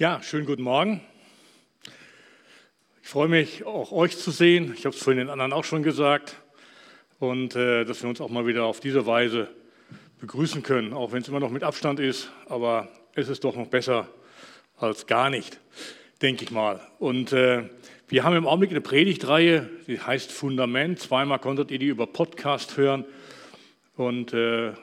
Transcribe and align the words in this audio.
Ja, 0.00 0.22
schönen 0.22 0.46
guten 0.46 0.62
Morgen. 0.62 1.00
Ich 3.02 3.08
freue 3.08 3.26
mich, 3.26 3.66
auch 3.66 3.90
euch 3.90 4.16
zu 4.16 4.30
sehen. 4.30 4.72
Ich 4.78 4.86
habe 4.86 4.94
es 4.94 5.02
vorhin 5.02 5.18
den 5.18 5.28
anderen 5.28 5.52
auch 5.52 5.64
schon 5.64 5.82
gesagt. 5.82 6.36
Und 7.18 7.56
äh, 7.56 7.84
dass 7.84 8.00
wir 8.04 8.08
uns 8.08 8.20
auch 8.20 8.28
mal 8.28 8.46
wieder 8.46 8.62
auf 8.62 8.78
diese 8.78 9.06
Weise 9.06 9.48
begrüßen 10.20 10.62
können, 10.62 10.92
auch 10.92 11.10
wenn 11.10 11.22
es 11.22 11.26
immer 11.26 11.40
noch 11.40 11.50
mit 11.50 11.64
Abstand 11.64 11.98
ist. 11.98 12.30
Aber 12.48 12.86
es 13.16 13.28
ist 13.28 13.42
doch 13.42 13.56
noch 13.56 13.66
besser 13.66 14.06
als 14.76 15.08
gar 15.08 15.30
nicht, 15.30 15.58
denke 16.22 16.44
ich 16.44 16.52
mal. 16.52 16.80
Und 17.00 17.32
äh, 17.32 17.68
wir 18.06 18.22
haben 18.22 18.36
im 18.36 18.46
Augenblick 18.46 18.70
eine 18.70 18.80
Predigtreihe, 18.80 19.68
die 19.88 19.98
heißt 19.98 20.30
Fundament. 20.30 21.00
Zweimal 21.00 21.40
konntet 21.40 21.72
ihr 21.72 21.80
die 21.80 21.88
über 21.88 22.06
Podcast 22.06 22.76
hören. 22.76 23.04
Und 23.96 24.32
äh, 24.32 24.74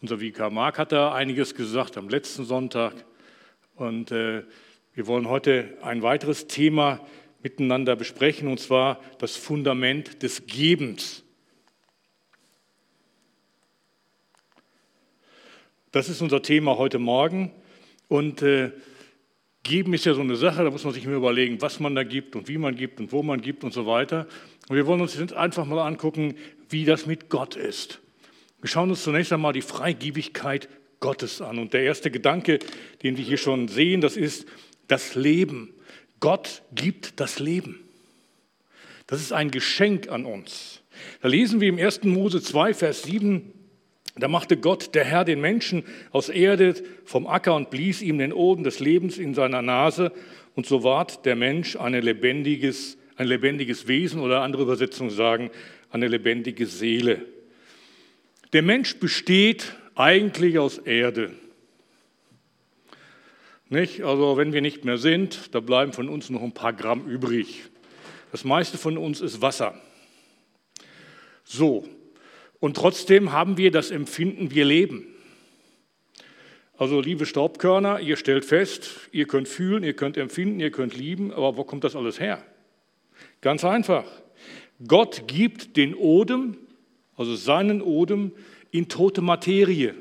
unser 0.00 0.20
Vikar 0.20 0.48
Mark 0.48 0.78
hat 0.78 0.92
da 0.92 1.12
einiges 1.12 1.54
gesagt 1.54 1.98
am 1.98 2.08
letzten 2.08 2.46
Sonntag. 2.46 2.94
Und 3.76 4.12
äh, 4.12 4.44
wir 4.94 5.06
wollen 5.06 5.28
heute 5.28 5.76
ein 5.82 6.02
weiteres 6.02 6.46
Thema 6.46 7.00
miteinander 7.42 7.96
besprechen, 7.96 8.48
und 8.48 8.60
zwar 8.60 9.00
das 9.18 9.36
Fundament 9.36 10.22
des 10.22 10.46
Gebens. 10.46 11.24
Das 15.90 16.08
ist 16.08 16.22
unser 16.22 16.42
Thema 16.42 16.76
heute 16.78 16.98
Morgen. 16.98 17.52
Und 18.08 18.42
äh, 18.42 18.72
Geben 19.64 19.94
ist 19.94 20.04
ja 20.04 20.14
so 20.14 20.20
eine 20.20 20.36
Sache, 20.36 20.62
da 20.62 20.70
muss 20.70 20.84
man 20.84 20.92
sich 20.92 21.04
immer 21.04 21.16
überlegen, 21.16 21.60
was 21.62 21.80
man 21.80 21.94
da 21.94 22.04
gibt 22.04 22.36
und 22.36 22.48
wie 22.48 22.58
man 22.58 22.76
gibt 22.76 23.00
und 23.00 23.12
wo 23.12 23.22
man 23.22 23.40
gibt 23.40 23.64
und 23.64 23.72
so 23.72 23.86
weiter. 23.86 24.26
Und 24.68 24.76
wir 24.76 24.86
wollen 24.86 25.00
uns 25.00 25.18
jetzt 25.18 25.32
einfach 25.32 25.64
mal 25.64 25.84
angucken, 25.86 26.36
wie 26.68 26.84
das 26.84 27.06
mit 27.06 27.30
Gott 27.30 27.56
ist. 27.56 28.00
Wir 28.60 28.68
schauen 28.68 28.90
uns 28.90 29.02
zunächst 29.02 29.32
einmal 29.32 29.54
die 29.54 29.62
Freigiebigkeit 29.62 30.68
Gottes 31.04 31.42
an. 31.42 31.58
Und 31.58 31.74
der 31.74 31.82
erste 31.82 32.10
Gedanke, 32.10 32.60
den 33.02 33.18
wir 33.18 33.24
hier 33.24 33.36
schon 33.36 33.68
sehen, 33.68 34.00
das 34.00 34.16
ist 34.16 34.46
das 34.88 35.14
Leben. 35.14 35.74
Gott 36.18 36.62
gibt 36.74 37.20
das 37.20 37.40
Leben. 37.40 37.80
Das 39.06 39.20
ist 39.20 39.30
ein 39.30 39.50
Geschenk 39.50 40.08
an 40.08 40.24
uns. 40.24 40.80
Da 41.20 41.28
lesen 41.28 41.60
wir 41.60 41.68
im 41.68 41.78
1. 41.78 42.04
Mose 42.04 42.40
2, 42.40 42.72
Vers 42.72 43.02
7, 43.02 43.52
da 44.16 44.28
machte 44.28 44.56
Gott, 44.56 44.94
der 44.94 45.04
Herr, 45.04 45.26
den 45.26 45.42
Menschen 45.42 45.84
aus 46.10 46.30
Erde 46.30 46.74
vom 47.04 47.26
Acker 47.26 47.54
und 47.54 47.68
blies 47.68 48.00
ihm 48.00 48.16
den 48.16 48.32
Oden 48.32 48.64
des 48.64 48.80
Lebens 48.80 49.18
in 49.18 49.34
seiner 49.34 49.60
Nase. 49.60 50.10
Und 50.54 50.64
so 50.64 50.84
ward 50.84 51.26
der 51.26 51.36
Mensch 51.36 51.76
ein 51.76 51.92
lebendiges, 51.92 52.96
ein 53.16 53.26
lebendiges 53.26 53.88
Wesen 53.88 54.20
oder 54.20 54.40
andere 54.40 54.62
Übersetzungen 54.62 55.10
sagen, 55.10 55.50
eine 55.90 56.08
lebendige 56.08 56.64
Seele. 56.64 57.26
Der 58.54 58.62
Mensch 58.62 58.96
besteht 58.96 59.74
eigentlich 59.94 60.58
aus 60.58 60.78
Erde. 60.78 61.32
Nicht? 63.68 64.02
Also 64.02 64.36
wenn 64.36 64.52
wir 64.52 64.60
nicht 64.60 64.84
mehr 64.84 64.98
sind, 64.98 65.54
da 65.54 65.60
bleiben 65.60 65.92
von 65.92 66.08
uns 66.08 66.30
noch 66.30 66.42
ein 66.42 66.52
paar 66.52 66.72
Gramm 66.72 67.06
übrig. 67.08 67.62
Das 68.30 68.44
meiste 68.44 68.78
von 68.78 68.98
uns 68.98 69.20
ist 69.20 69.40
Wasser. 69.40 69.80
So, 71.44 71.88
und 72.60 72.76
trotzdem 72.76 73.32
haben 73.32 73.58
wir 73.58 73.70
das 73.70 73.90
Empfinden, 73.90 74.50
wir 74.50 74.64
leben. 74.64 75.06
Also 76.76 77.00
liebe 77.00 77.26
Staubkörner, 77.26 78.00
ihr 78.00 78.16
stellt 78.16 78.44
fest, 78.44 78.90
ihr 79.12 79.26
könnt 79.26 79.48
fühlen, 79.48 79.84
ihr 79.84 79.94
könnt 79.94 80.16
empfinden, 80.16 80.60
ihr 80.60 80.70
könnt 80.70 80.96
lieben, 80.96 81.30
aber 81.30 81.56
wo 81.56 81.64
kommt 81.64 81.84
das 81.84 81.94
alles 81.94 82.18
her? 82.18 82.42
Ganz 83.42 83.64
einfach. 83.64 84.04
Gott 84.88 85.28
gibt 85.28 85.76
den 85.76 85.94
Odem, 85.94 86.56
also 87.16 87.36
seinen 87.36 87.82
Odem, 87.82 88.32
in 88.74 88.88
tote 88.88 89.22
Materie. 89.22 89.94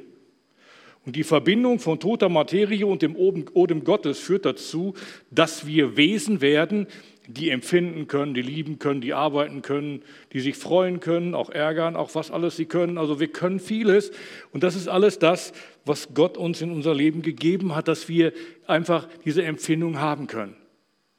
Und 1.06 1.16
die 1.16 1.24
Verbindung 1.24 1.78
von 1.78 2.00
toter 2.00 2.28
Materie 2.28 2.88
und 2.88 3.04
dem 3.04 3.16
Odem 3.16 3.84
Gottes 3.84 4.18
führt 4.18 4.46
dazu, 4.46 4.96
dass 5.30 5.68
wir 5.68 5.96
Wesen 5.96 6.42
werden, 6.42 6.88
die 7.28 7.52
empfinden 7.52 8.08
können, 8.08 8.34
die 8.34 8.42
lieben 8.42 8.80
können, 8.80 9.00
die 9.00 9.14
arbeiten 9.14 9.62
können, 9.62 10.02
die 10.32 10.40
sich 10.40 10.56
freuen 10.56 11.02
können, 11.02 11.36
auch 11.36 11.52
ärgern, 11.52 11.96
auch 11.96 12.16
was 12.16 12.32
alles 12.32 12.56
sie 12.56 12.66
können. 12.66 12.98
Also 12.98 13.20
wir 13.20 13.28
können 13.28 13.60
vieles. 13.60 14.12
Und 14.52 14.64
das 14.64 14.76
ist 14.76 14.88
alles 14.88 15.20
das, 15.20 15.54
was 15.86 16.16
Gott 16.16 16.36
uns 16.36 16.60
in 16.62 16.72
unser 16.72 16.96
Leben 16.96 17.22
gegeben 17.22 17.76
hat, 17.76 17.88
dass 17.88 18.10
wir 18.10 18.34
einfach 18.66 19.08
diese 19.24 19.44
Empfindung 19.44 20.00
haben 20.00 20.26
können. 20.26 20.56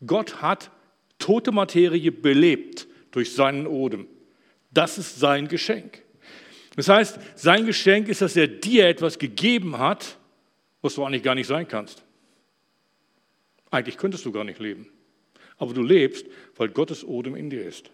Gott 0.05 0.43
hat 0.43 0.73
tote 1.21 1.53
Materie 1.53 2.11
belebt 2.11 2.89
durch 3.13 3.33
seinen 3.33 3.69
Odem. 3.69 4.09
Das 4.73 4.99
ist 4.99 5.21
sein 5.21 5.47
Geschenk. 5.47 6.04
Das 6.77 6.89
heißt, 6.89 7.19
sein 7.37 7.67
Geschenk 7.67 8.09
ist, 8.09 8.21
dass 8.21 8.37
er 8.37 8.49
dir 8.49 8.89
etwas 8.89 9.19
gegeben 9.19 9.79
hat, 9.79 10.19
was 10.83 10.97
du 10.97 11.05
eigentlich 11.05 11.23
gar 11.23 11.35
nicht 11.35 11.47
sein 11.47 11.69
kannst. 11.69 12.03
Eigentlich 13.71 13.97
könntest 13.97 14.25
du 14.25 14.33
gar 14.33 14.45
nicht 14.45 14.59
leben. 14.59 14.89
Aber 15.57 15.73
du 15.73 15.83
lebst, 15.83 16.27
weil 16.57 16.69
Gottes 16.69 17.05
Odem 17.05 17.37
in 17.37 17.51
dir 17.51 17.65
ist. 17.65 17.91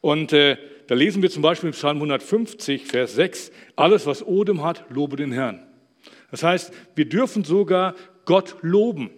Und 0.00 0.32
äh, 0.32 0.56
da 0.86 0.94
lesen 0.94 1.22
wir 1.22 1.30
zum 1.30 1.42
Beispiel 1.42 1.68
im 1.68 1.74
Psalm 1.74 1.96
150, 1.96 2.86
Vers 2.86 3.14
6, 3.14 3.52
alles, 3.76 4.06
was 4.06 4.24
Odem 4.26 4.62
hat, 4.62 4.84
lobe 4.90 5.16
den 5.16 5.32
Herrn. 5.32 5.66
Das 6.30 6.42
heißt, 6.42 6.72
wir 6.94 7.08
dürfen 7.08 7.44
sogar 7.44 7.94
Gott 8.24 8.56
loben. 8.62 9.10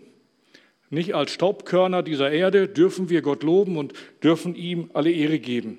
Nicht 0.88 1.14
als 1.14 1.32
Staubkörner 1.32 2.02
dieser 2.02 2.30
Erde 2.30 2.68
dürfen 2.68 3.10
wir 3.10 3.22
Gott 3.22 3.42
loben 3.42 3.76
und 3.76 3.92
dürfen 4.22 4.54
ihm 4.54 4.90
alle 4.92 5.12
Ehre 5.12 5.38
geben. 5.38 5.78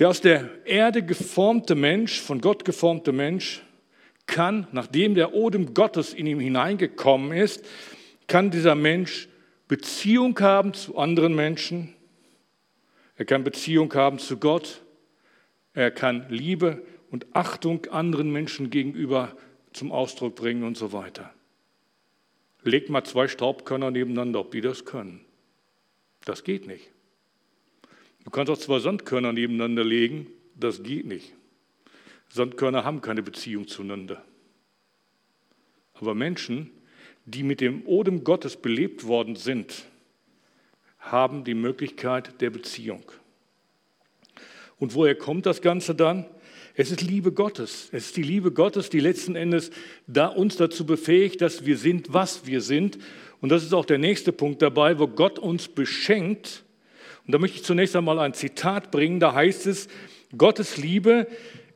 Der 0.00 0.08
aus 0.08 0.22
der 0.22 0.66
Erde 0.66 1.04
geformte 1.04 1.74
Mensch, 1.74 2.22
von 2.22 2.40
Gott 2.40 2.64
geformte 2.64 3.12
Mensch, 3.12 3.62
kann, 4.26 4.66
nachdem 4.72 5.14
der 5.14 5.34
Odem 5.34 5.74
Gottes 5.74 6.14
in 6.14 6.26
ihm 6.26 6.40
hineingekommen 6.40 7.32
ist, 7.32 7.66
kann 8.26 8.50
dieser 8.50 8.74
Mensch 8.74 9.28
Beziehung 9.68 10.40
haben 10.40 10.72
zu 10.72 10.96
anderen 10.96 11.34
Menschen, 11.34 11.94
er 13.16 13.26
kann 13.26 13.44
Beziehung 13.44 13.92
haben 13.92 14.18
zu 14.18 14.38
Gott, 14.38 14.80
er 15.74 15.90
kann 15.90 16.24
Liebe 16.30 16.82
und 17.10 17.26
Achtung 17.34 17.84
anderen 17.90 18.32
Menschen 18.32 18.70
gegenüber 18.70 19.36
zum 19.74 19.92
Ausdruck 19.92 20.34
bringen 20.34 20.64
und 20.64 20.78
so 20.78 20.94
weiter. 20.94 21.30
Legt 22.62 22.88
mal 22.88 23.04
zwei 23.04 23.28
Staubkörner 23.28 23.90
nebeneinander, 23.90 24.40
ob 24.40 24.50
die 24.50 24.62
das 24.62 24.86
können. 24.86 25.20
Das 26.24 26.42
geht 26.42 26.66
nicht. 26.66 26.90
Du 28.30 28.36
kannst 28.36 28.52
auch 28.52 28.58
zwei 28.58 28.78
Sandkörner 28.78 29.32
nebeneinander 29.32 29.82
legen, 29.82 30.28
das 30.54 30.84
geht 30.84 31.04
nicht. 31.04 31.32
Sandkörner 32.28 32.84
haben 32.84 33.00
keine 33.00 33.24
Beziehung 33.24 33.66
zueinander. 33.66 34.22
Aber 35.94 36.14
Menschen, 36.14 36.70
die 37.24 37.42
mit 37.42 37.60
dem 37.60 37.84
Odem 37.86 38.22
Gottes 38.22 38.56
belebt 38.56 39.08
worden 39.08 39.34
sind, 39.34 39.84
haben 41.00 41.42
die 41.42 41.54
Möglichkeit 41.54 42.40
der 42.40 42.50
Beziehung. 42.50 43.02
Und 44.78 44.94
woher 44.94 45.16
kommt 45.16 45.44
das 45.44 45.60
Ganze 45.60 45.96
dann? 45.96 46.24
Es 46.76 46.92
ist 46.92 47.00
Liebe 47.00 47.32
Gottes. 47.32 47.88
Es 47.90 48.06
ist 48.06 48.16
die 48.16 48.22
Liebe 48.22 48.52
Gottes, 48.52 48.90
die 48.90 49.00
letzten 49.00 49.34
Endes 49.34 49.72
da 50.06 50.28
uns 50.28 50.56
dazu 50.56 50.86
befähigt, 50.86 51.40
dass 51.40 51.66
wir 51.66 51.76
sind, 51.76 52.12
was 52.12 52.46
wir 52.46 52.60
sind. 52.60 52.96
Und 53.40 53.48
das 53.48 53.64
ist 53.64 53.74
auch 53.74 53.86
der 53.86 53.98
nächste 53.98 54.30
Punkt 54.30 54.62
dabei, 54.62 55.00
wo 55.00 55.08
Gott 55.08 55.40
uns 55.40 55.66
beschenkt 55.66 56.62
und 57.26 57.32
da 57.32 57.38
möchte 57.38 57.58
ich 57.58 57.64
zunächst 57.64 57.94
einmal 57.96 58.18
ein 58.18 58.34
Zitat 58.34 58.90
bringen. 58.90 59.20
Da 59.20 59.34
heißt 59.34 59.66
es, 59.66 59.88
Gottes 60.36 60.76
Liebe 60.76 61.26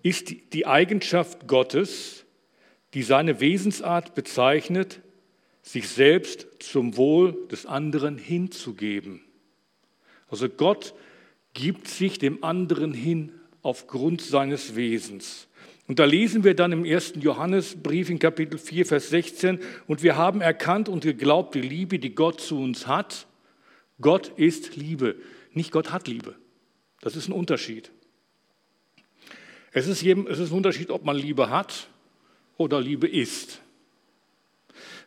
ist 0.03 0.35
die 0.53 0.67
Eigenschaft 0.67 1.47
Gottes, 1.47 2.25
die 2.95 3.03
seine 3.03 3.41
Wesensart 3.41 4.15
bezeichnet, 4.15 5.01
sich 5.63 5.89
selbst 5.89 6.47
zum 6.61 6.97
Wohl 6.97 7.47
des 7.51 7.67
anderen 7.67 8.19
hinzugeben. 8.19 9.23
Also 10.29 10.49
Gott 10.49 10.95
gibt 11.55 11.89
sich 11.89 12.19
dem 12.19 12.45
anderen 12.45 12.93
hin 12.93 13.33
aufgrund 13.63 14.21
seines 14.21 14.77
Wesens. 14.77 15.49
Und 15.87 15.99
da 15.99 16.05
lesen 16.05 16.45
wir 16.45 16.55
dann 16.55 16.73
im 16.73 16.85
ersten 16.85 17.21
Johannesbrief 17.21 18.11
in 18.11 18.19
Kapitel 18.19 18.59
4, 18.59 18.87
Vers 18.87 19.11
16, 19.11 19.59
und 19.87 20.03
wir 20.03 20.17
haben 20.17 20.41
erkannt 20.41 20.89
und 20.89 21.05
geglaubt 21.05 21.55
die 21.55 21.61
Liebe, 21.61 21.99
die 21.99 22.15
Gott 22.15 22.41
zu 22.41 22.59
uns 22.59 22.87
hat. 22.87 23.27
Gott 24.01 24.33
ist 24.37 24.77
Liebe. 24.77 25.17
Nicht 25.55 25.71
Gott 25.71 25.91
hat 25.93 26.09
Liebe. 26.09 26.37
Das 27.01 27.17
ist 27.17 27.29
ein 27.29 27.33
Unterschied. 27.33 27.91
Es 29.73 29.87
ist, 29.87 30.03
es 30.03 30.39
ist 30.39 30.51
ein 30.51 30.57
Unterschied, 30.57 30.91
ob 30.91 31.05
man 31.05 31.17
Liebe 31.17 31.51
hat 31.51 31.89
oder 32.57 32.81
Liebe 32.81 33.09
ist. 33.09 33.61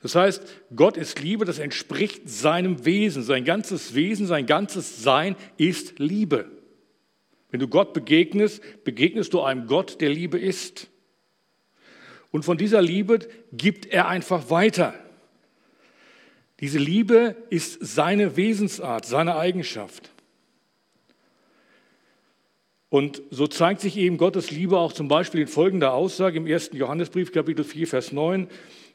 Das 0.02 0.16
heißt, 0.16 0.44
Gott 0.76 0.98
ist 0.98 1.22
Liebe, 1.22 1.46
das 1.46 1.60
entspricht 1.60 2.30
seinem 2.30 2.86
Wesen. 2.86 3.24
Sein 3.24 3.46
ganzes 3.46 3.96
Wesen, 3.96 4.28
sein 4.28 4.46
ganzes 4.46 5.02
Sein 5.02 5.36
ist 5.58 6.00
Liebe. 6.00 6.52
Wenn 7.50 7.60
du 7.60 7.68
Gott 7.68 7.94
begegnest, 7.94 8.62
begegnest 8.84 9.34
du 9.34 9.42
einem 9.42 9.68
Gott, 9.68 10.02
der 10.02 10.10
Liebe 10.10 10.38
ist. 10.38 10.88
Und 12.32 12.44
von 12.44 12.58
dieser 12.58 12.82
Liebe 12.82 13.20
gibt 13.54 13.86
er 13.86 14.08
einfach 14.08 14.50
weiter. 14.50 14.94
Diese 16.60 16.78
Liebe 16.80 17.36
ist 17.50 17.80
seine 17.82 18.36
Wesensart, 18.36 19.06
seine 19.06 19.38
Eigenschaft. 19.38 20.12
Und 22.90 23.22
so 23.32 23.48
zeigt 23.48 23.82
sich 23.82 23.98
eben 23.98 24.18
Gottes 24.18 24.50
Liebe 24.50 24.78
auch 24.78 24.94
zum 24.94 25.10
Beispiel 25.10 25.42
in 25.42 25.48
folgender 25.48 25.94
Aussage 25.94 26.38
im 26.38 26.46
1. 26.46 26.72
Johannesbrief, 26.74 27.34
Kapitel 27.34 27.66
4, 27.66 27.88
Vers 27.88 28.12
9. 28.14 28.48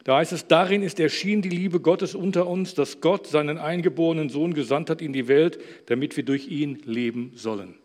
Da 0.03 0.17
heißt 0.17 0.33
es, 0.33 0.47
darin 0.47 0.81
ist 0.81 0.99
erschienen 0.99 1.43
die 1.43 1.49
Liebe 1.49 1.79
Gottes 1.79 2.15
unter 2.15 2.47
uns, 2.47 2.73
dass 2.73 3.01
Gott 3.01 3.27
seinen 3.27 3.57
eingeborenen 3.57 4.29
Sohn 4.29 4.53
gesandt 4.53 4.89
hat 4.89 5.01
in 5.01 5.13
die 5.13 5.27
Welt, 5.27 5.59
damit 5.85 6.17
wir 6.17 6.23
durch 6.23 6.47
ihn 6.47 6.81
leben 6.85 7.31
sollen. 7.35 7.75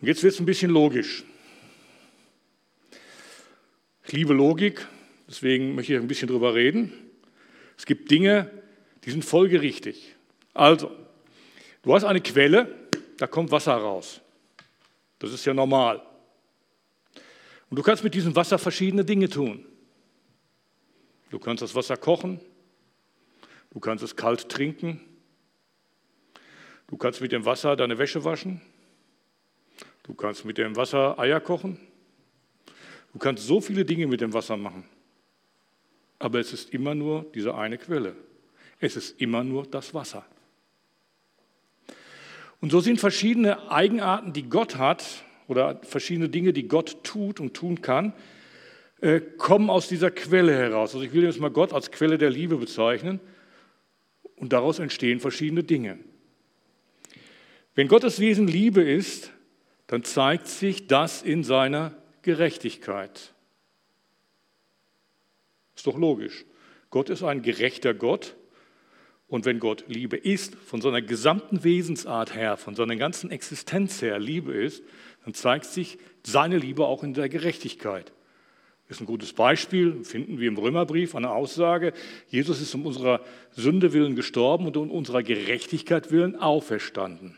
Jetzt 0.00 0.22
wird 0.22 0.34
es 0.34 0.40
ein 0.40 0.46
bisschen 0.46 0.70
logisch. 0.70 1.24
Ich 4.06 4.12
liebe 4.12 4.32
Logik, 4.32 4.86
deswegen 5.28 5.74
möchte 5.74 5.94
ich 5.94 5.98
ein 5.98 6.06
bisschen 6.06 6.28
drüber 6.28 6.54
reden. 6.54 6.92
Es 7.76 7.86
gibt 7.86 8.10
Dinge, 8.10 8.50
die 9.04 9.10
sind 9.10 9.24
folgerichtig. 9.24 10.14
Also, 10.54 10.92
du 11.86 11.94
hast 11.94 12.04
eine 12.04 12.20
Quelle, 12.20 12.90
da 13.16 13.26
kommt 13.26 13.50
Wasser 13.50 13.74
raus. 13.74 14.20
Das 15.20 15.32
ist 15.32 15.46
ja 15.46 15.54
normal. 15.54 16.02
Und 17.70 17.78
du 17.78 17.82
kannst 17.82 18.04
mit 18.04 18.12
diesem 18.12 18.34
Wasser 18.36 18.58
verschiedene 18.58 19.04
Dinge 19.04 19.28
tun. 19.28 19.64
Du 21.30 21.38
kannst 21.38 21.62
das 21.62 21.74
Wasser 21.74 21.96
kochen, 21.96 22.40
du 23.70 23.80
kannst 23.80 24.04
es 24.04 24.14
kalt 24.14 24.48
trinken, 24.48 25.00
du 26.88 26.96
kannst 26.96 27.20
mit 27.20 27.32
dem 27.32 27.44
Wasser 27.44 27.76
deine 27.76 27.98
Wäsche 27.98 28.24
waschen, 28.24 28.60
du 30.02 30.14
kannst 30.14 30.44
mit 30.44 30.58
dem 30.58 30.76
Wasser 30.76 31.18
Eier 31.18 31.40
kochen, 31.40 31.80
du 33.12 33.18
kannst 33.18 33.46
so 33.46 33.60
viele 33.60 33.84
Dinge 33.84 34.06
mit 34.06 34.20
dem 34.20 34.32
Wasser 34.32 34.56
machen. 34.56 34.84
Aber 36.18 36.40
es 36.40 36.52
ist 36.52 36.70
immer 36.70 36.94
nur 36.94 37.26
diese 37.34 37.54
eine 37.54 37.78
Quelle. 37.78 38.16
Es 38.80 38.96
ist 38.96 39.20
immer 39.20 39.44
nur 39.44 39.66
das 39.66 39.92
Wasser. 39.94 40.24
Und 42.66 42.70
so 42.70 42.80
sind 42.80 42.98
verschiedene 42.98 43.70
Eigenarten, 43.70 44.32
die 44.32 44.48
Gott 44.48 44.74
hat, 44.76 45.22
oder 45.46 45.80
verschiedene 45.84 46.28
Dinge, 46.28 46.52
die 46.52 46.66
Gott 46.66 47.04
tut 47.04 47.38
und 47.38 47.54
tun 47.54 47.80
kann, 47.80 48.12
äh, 49.00 49.20
kommen 49.20 49.70
aus 49.70 49.86
dieser 49.86 50.10
Quelle 50.10 50.52
heraus. 50.52 50.92
Also 50.92 51.06
ich 51.06 51.12
will 51.12 51.22
jetzt 51.22 51.38
mal 51.38 51.52
Gott 51.52 51.72
als 51.72 51.92
Quelle 51.92 52.18
der 52.18 52.28
Liebe 52.28 52.56
bezeichnen 52.56 53.20
und 54.34 54.52
daraus 54.52 54.80
entstehen 54.80 55.20
verschiedene 55.20 55.62
Dinge. 55.62 56.00
Wenn 57.76 57.86
Gottes 57.86 58.18
Wesen 58.18 58.48
Liebe 58.48 58.82
ist, 58.82 59.30
dann 59.86 60.02
zeigt 60.02 60.48
sich 60.48 60.88
das 60.88 61.22
in 61.22 61.44
seiner 61.44 61.94
Gerechtigkeit. 62.22 63.32
Ist 65.76 65.86
doch 65.86 65.96
logisch. 65.96 66.44
Gott 66.90 67.10
ist 67.10 67.22
ein 67.22 67.42
gerechter 67.42 67.94
Gott. 67.94 68.34
Und 69.28 69.44
wenn 69.44 69.58
Gott 69.58 69.84
Liebe 69.88 70.16
ist, 70.16 70.54
von 70.54 70.80
seiner 70.80 71.02
gesamten 71.02 71.64
Wesensart 71.64 72.34
her, 72.34 72.56
von 72.56 72.76
seiner 72.76 72.96
ganzen 72.96 73.30
Existenz 73.30 74.00
her 74.00 74.18
Liebe 74.18 74.52
ist, 74.52 74.84
dann 75.24 75.34
zeigt 75.34 75.64
sich 75.64 75.98
seine 76.24 76.58
Liebe 76.58 76.86
auch 76.86 77.02
in 77.02 77.14
der 77.14 77.28
Gerechtigkeit. 77.28 78.12
Das 78.88 78.98
ist 78.98 79.02
ein 79.02 79.06
gutes 79.06 79.32
Beispiel, 79.32 80.04
finden 80.04 80.38
wir 80.38 80.46
im 80.46 80.56
Römerbrief, 80.56 81.16
eine 81.16 81.30
Aussage, 81.30 81.92
Jesus 82.28 82.60
ist 82.60 82.72
um 82.76 82.86
unserer 82.86 83.20
Sünde 83.50 83.92
willen 83.92 84.14
gestorben 84.14 84.66
und 84.66 84.76
um 84.76 84.92
unserer 84.92 85.24
Gerechtigkeit 85.24 86.12
willen 86.12 86.36
auferstanden. 86.36 87.36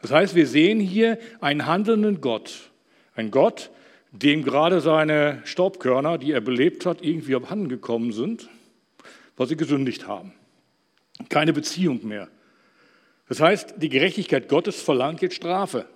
Das 0.00 0.10
heißt, 0.10 0.34
wir 0.34 0.48
sehen 0.48 0.80
hier 0.80 1.18
einen 1.40 1.66
handelnden 1.66 2.20
Gott, 2.20 2.72
ein 3.14 3.30
Gott, 3.30 3.70
dem 4.10 4.42
gerade 4.42 4.80
seine 4.80 5.40
Staubkörner, 5.44 6.18
die 6.18 6.32
er 6.32 6.40
belebt 6.40 6.84
hat, 6.84 7.02
irgendwie 7.02 7.36
abhanden 7.36 7.68
gekommen 7.68 8.10
sind, 8.10 8.48
weil 9.36 9.46
sie 9.46 9.56
gesündigt 9.56 10.06
haben. 10.06 10.32
Keine 11.28 11.52
Beziehung 11.52 12.06
mehr. 12.06 12.28
Das 13.28 13.40
heißt, 13.40 13.74
die 13.78 13.88
Gerechtigkeit 13.88 14.48
Gottes 14.48 14.80
verlangt 14.82 15.22
jetzt 15.22 15.36
Strafe. 15.36 15.86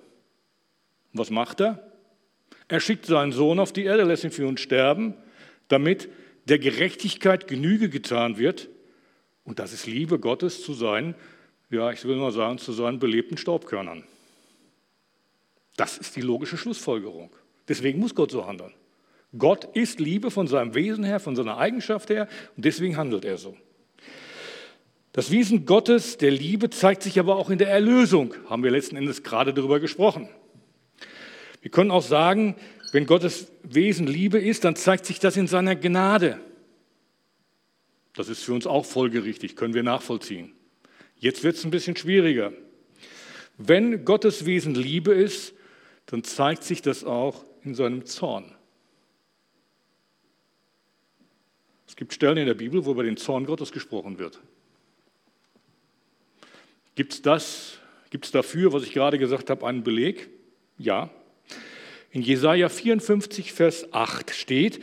Und 1.12 1.20
was 1.20 1.30
macht 1.30 1.60
er? 1.60 1.92
Er 2.68 2.80
schickt 2.80 3.06
seinen 3.06 3.32
Sohn 3.32 3.58
auf 3.58 3.72
die 3.72 3.84
Erde, 3.84 4.04
lässt 4.04 4.24
ihn 4.24 4.30
für 4.30 4.46
uns 4.46 4.60
sterben, 4.60 5.14
damit 5.68 6.08
der 6.46 6.58
Gerechtigkeit 6.58 7.48
Genüge 7.48 7.88
getan 7.88 8.38
wird. 8.38 8.68
Und 9.44 9.58
das 9.58 9.72
ist 9.72 9.86
Liebe 9.86 10.18
Gottes 10.18 10.62
zu 10.62 10.74
seinen, 10.74 11.14
ja, 11.70 11.90
ich 11.92 12.04
will 12.04 12.16
mal 12.16 12.32
sagen, 12.32 12.58
zu 12.58 12.72
seinen 12.72 12.98
belebten 12.98 13.36
Staubkörnern. 13.36 14.04
Das 15.76 15.98
ist 15.98 16.16
die 16.16 16.22
logische 16.22 16.56
Schlussfolgerung. 16.56 17.30
Deswegen 17.68 17.98
muss 18.00 18.14
Gott 18.14 18.30
so 18.30 18.46
handeln. 18.46 18.72
Gott 19.38 19.64
ist 19.76 20.00
Liebe 20.00 20.30
von 20.30 20.46
seinem 20.46 20.74
Wesen 20.74 21.04
her, 21.04 21.20
von 21.20 21.36
seiner 21.36 21.58
Eigenschaft 21.58 22.10
her 22.10 22.28
und 22.56 22.64
deswegen 22.64 22.96
handelt 22.96 23.24
er 23.24 23.38
so. 23.38 23.56
Das 25.12 25.30
Wesen 25.30 25.64
Gottes 25.64 26.18
der 26.18 26.30
Liebe 26.30 26.68
zeigt 26.68 27.02
sich 27.02 27.18
aber 27.18 27.36
auch 27.36 27.48
in 27.48 27.58
der 27.58 27.70
Erlösung, 27.70 28.34
haben 28.50 28.62
wir 28.62 28.70
letzten 28.70 28.96
Endes 28.96 29.22
gerade 29.22 29.54
darüber 29.54 29.80
gesprochen. 29.80 30.28
Wir 31.62 31.70
können 31.70 31.90
auch 31.90 32.02
sagen, 32.02 32.56
wenn 32.92 33.06
Gottes 33.06 33.50
Wesen 33.62 34.06
Liebe 34.06 34.38
ist, 34.38 34.64
dann 34.64 34.76
zeigt 34.76 35.06
sich 35.06 35.18
das 35.18 35.36
in 35.36 35.46
seiner 35.46 35.74
Gnade. 35.74 36.38
Das 38.14 38.28
ist 38.28 38.42
für 38.42 38.52
uns 38.52 38.66
auch 38.66 38.84
folgerichtig, 38.84 39.56
können 39.56 39.74
wir 39.74 39.82
nachvollziehen. 39.82 40.52
Jetzt 41.18 41.44
wird 41.44 41.56
es 41.56 41.64
ein 41.64 41.70
bisschen 41.70 41.96
schwieriger. 41.96 42.52
Wenn 43.58 44.04
Gottes 44.04 44.46
Wesen 44.46 44.74
Liebe 44.74 45.14
ist, 45.14 45.54
dann 46.06 46.24
zeigt 46.24 46.62
sich 46.62 46.82
das 46.82 47.04
auch 47.04 47.44
in 47.62 47.74
seinem 47.74 48.06
Zorn. 48.06 48.55
Es 51.86 51.96
gibt 51.96 52.12
Stellen 52.12 52.36
in 52.36 52.46
der 52.46 52.54
Bibel, 52.54 52.84
wo 52.84 52.92
über 52.92 53.02
den 53.02 53.16
Zorn 53.16 53.46
Gottes 53.46 53.72
gesprochen 53.72 54.18
wird. 54.18 54.40
Gibt 56.94 57.12
es 57.12 57.22
das, 57.22 57.78
gibt 58.10 58.24
es 58.24 58.30
dafür, 58.30 58.72
was 58.72 58.82
ich 58.82 58.92
gerade 58.92 59.18
gesagt 59.18 59.50
habe, 59.50 59.66
einen 59.66 59.82
Beleg? 59.82 60.28
Ja. 60.78 61.10
In 62.10 62.22
Jesaja 62.22 62.68
54, 62.68 63.52
Vers 63.52 63.92
8 63.92 64.30
steht, 64.30 64.82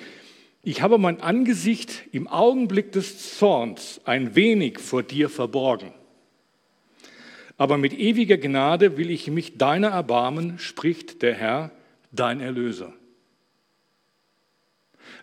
ich 0.61 0.81
habe 0.81 0.97
mein 0.97 1.19
Angesicht 1.19 2.03
im 2.11 2.27
Augenblick 2.27 2.91
des 2.93 3.37
Zorns 3.37 3.99
ein 4.05 4.35
wenig 4.35 4.79
vor 4.79 5.03
dir 5.03 5.29
verborgen. 5.29 5.93
Aber 7.57 7.77
mit 7.77 7.93
ewiger 7.93 8.37
Gnade 8.37 8.97
will 8.97 9.09
ich 9.09 9.27
mich 9.27 9.57
deiner 9.57 9.89
erbarmen, 9.89 10.59
spricht 10.59 11.21
der 11.21 11.33
Herr, 11.33 11.71
dein 12.11 12.39
Erlöser. 12.39 12.93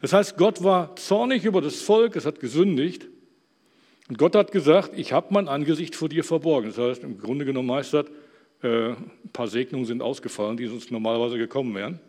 Das 0.01 0.13
heißt, 0.13 0.37
Gott 0.37 0.65
war 0.65 0.97
zornig 0.97 1.45
über 1.45 1.61
das 1.61 1.83
Volk, 1.83 2.17
es 2.17 2.25
hat 2.25 2.41
gesündigt. 2.41 3.07
Und 4.09 4.19
Gott 4.19 4.35
hat 4.35 4.51
gesagt, 4.51 4.93
ich 4.97 5.13
habe 5.13 5.29
mein 5.31 5.47
Angesicht 5.47 5.95
vor 5.95 6.09
dir 6.09 6.25
verborgen. 6.25 6.71
Das 6.71 6.79
heißt, 6.79 7.05
im 7.05 7.19
Grunde 7.19 7.45
genommen 7.45 7.69
meistert, 7.69 8.11
äh, 8.63 8.91
ein 8.91 9.31
paar 9.33 9.49
Segnungen 9.49 9.87
sind 9.87 10.03
ausgefallen, 10.03 10.57
die 10.57 10.67
sonst 10.67 10.91
normalerweise 10.91 11.39
gekommen 11.39 11.75
wären. 11.75 12.01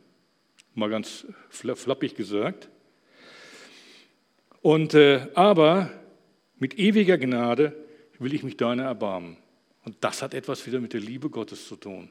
Mal 0.74 0.90
ganz 0.90 1.28
flappig 1.50 2.16
gesagt. 2.16 2.70
Und, 4.62 4.94
äh, 4.94 5.28
aber 5.34 5.92
mit 6.58 6.80
ewiger 6.80 7.18
Gnade 7.18 7.76
will 8.20 8.34
ich 8.34 8.44
mich 8.44 8.58
deiner 8.58 8.84
erbarmen. 8.84 9.38
Und 9.84 9.98
das 10.02 10.22
hat 10.22 10.34
etwas 10.34 10.66
wieder 10.66 10.80
mit 10.80 10.94
der 10.94 11.02
Liebe 11.02 11.30
Gottes 11.30 11.68
zu 11.68 11.76
tun. 11.76 12.10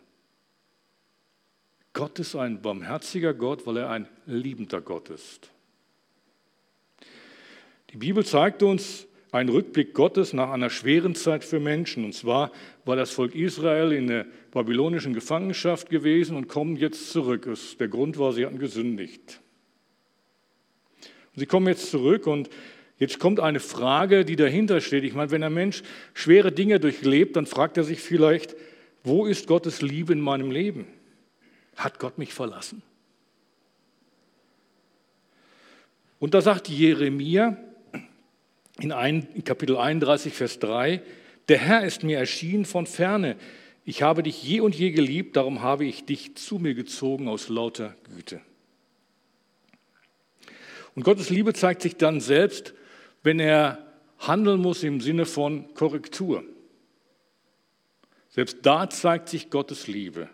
Gott 1.92 2.18
ist 2.18 2.37
ein 2.37 2.60
barmherziger 2.60 3.34
Gott, 3.34 3.66
weil 3.66 3.78
er 3.78 3.90
ein 3.90 4.08
liebender 4.26 4.80
Gott 4.80 5.10
ist. 5.10 5.50
Die 7.92 7.97
Bibel 7.97 8.25
zeigt 8.25 8.62
uns, 8.62 9.06
ein 9.32 9.49
Rückblick 9.49 9.94
Gottes 9.94 10.32
nach 10.32 10.50
einer 10.50 10.70
schweren 10.70 11.14
Zeit 11.14 11.44
für 11.44 11.61
Menschen. 11.61 12.04
Und 12.04 12.14
zwar 12.14 12.50
war 12.85 12.97
das 12.97 13.11
Volk 13.11 13.35
Israel 13.35 13.92
in 13.92 14.09
der 14.09 14.26
babylonischen 14.50 15.14
Gefangenschaft 15.14 15.88
gewesen 15.88 16.37
und 16.37 16.49
kommen 16.49 16.76
jetzt 16.76 17.11
zurück. 17.11 17.49
Der 17.78 17.88
Grund 17.88 18.18
war, 18.18 18.32
sie 18.32 18.44
hatten 18.44 18.59
gesündigt. 18.59 19.40
Sie 21.37 21.47
kommen 21.47 21.68
jetzt 21.68 21.90
zurück 21.90 22.26
und 22.26 22.50
jetzt 22.99 23.20
kommt 23.20 23.38
eine 23.38 23.61
Frage, 23.61 24.25
die 24.25 24.37
dahinter 24.37 24.80
steht. 24.80 25.04
Ich 25.04 25.14
meine, 25.14 25.30
wenn 25.30 25.44
ein 25.44 25.54
Mensch 25.54 25.82
schwere 26.12 26.50
Dinge 26.50 26.80
durchlebt, 26.80 27.37
dann 27.37 27.47
fragt 27.47 27.76
er 27.76 27.85
sich 27.85 28.00
vielleicht, 28.00 28.56
wo 29.04 29.26
ist 29.26 29.47
Gottes 29.47 29.80
Liebe 29.80 30.12
in 30.12 30.20
meinem 30.20 30.50
Leben? 30.50 30.87
Hat 31.76 32.00
Gott 32.00 32.18
mich 32.18 32.35
verlassen? 32.35 32.82
Und 36.18 36.35
da 36.35 36.42
sagt 36.42 36.68
Jeremia, 36.68 37.56
in, 38.82 39.44
Kapitel 39.44 39.76
31, 39.76 40.32
Vers 40.32 40.58
3, 40.58 41.02
der 41.49 41.58
Herr 41.58 41.84
ist 41.84 42.04
mir 42.04 42.18
erschienen 42.18 42.64
von 42.64 42.87
ferne. 42.87 43.37
Ich 43.84 44.02
habe 44.02 44.22
dich 44.22 44.42
je 44.42 44.60
und 44.60 44.75
je 44.75 44.92
geliebt, 44.92 45.37
darum 45.37 45.62
habe 45.62 45.84
ich 45.84 46.04
dich 46.04 46.37
zu 46.37 46.58
mir 46.58 46.75
gezogen 46.75 47.28
aus 47.28 47.49
lauter 47.49 47.96
Güte. 48.14 48.40
Und 50.94 51.02
Gottes 51.02 51.30
Liebe 51.30 51.54
zeigt 51.54 51.82
sich 51.82 51.96
dann 51.96 52.20
selbst, 52.20 52.75
wenn 53.22 53.40
er 53.40 53.84
handeln 54.18 54.60
muss 54.60 54.82
im 54.82 55.00
Sinne 55.00 55.26
von 55.26 55.75
Korrektur. 55.75 56.44
Selbst 58.28 58.58
da 58.62 58.88
zeigt 58.88 59.28
sich 59.28 59.50
Gottes 59.50 59.88
Liebe. 59.88 60.28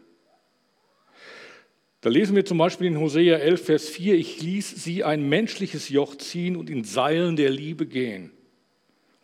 Da 2.02 2.10
lesen 2.10 2.36
wir 2.36 2.44
zum 2.44 2.58
Beispiel 2.58 2.88
in 2.88 3.00
Hosea 3.00 3.38
11, 3.38 3.64
Vers 3.64 3.88
4, 3.88 4.16
ich 4.16 4.42
ließ 4.42 4.84
sie 4.84 5.02
ein 5.02 5.28
menschliches 5.28 5.88
Joch 5.88 6.14
ziehen 6.16 6.56
und 6.56 6.68
in 6.68 6.84
Seilen 6.84 7.36
der 7.36 7.50
Liebe 7.50 7.86
gehen 7.86 8.35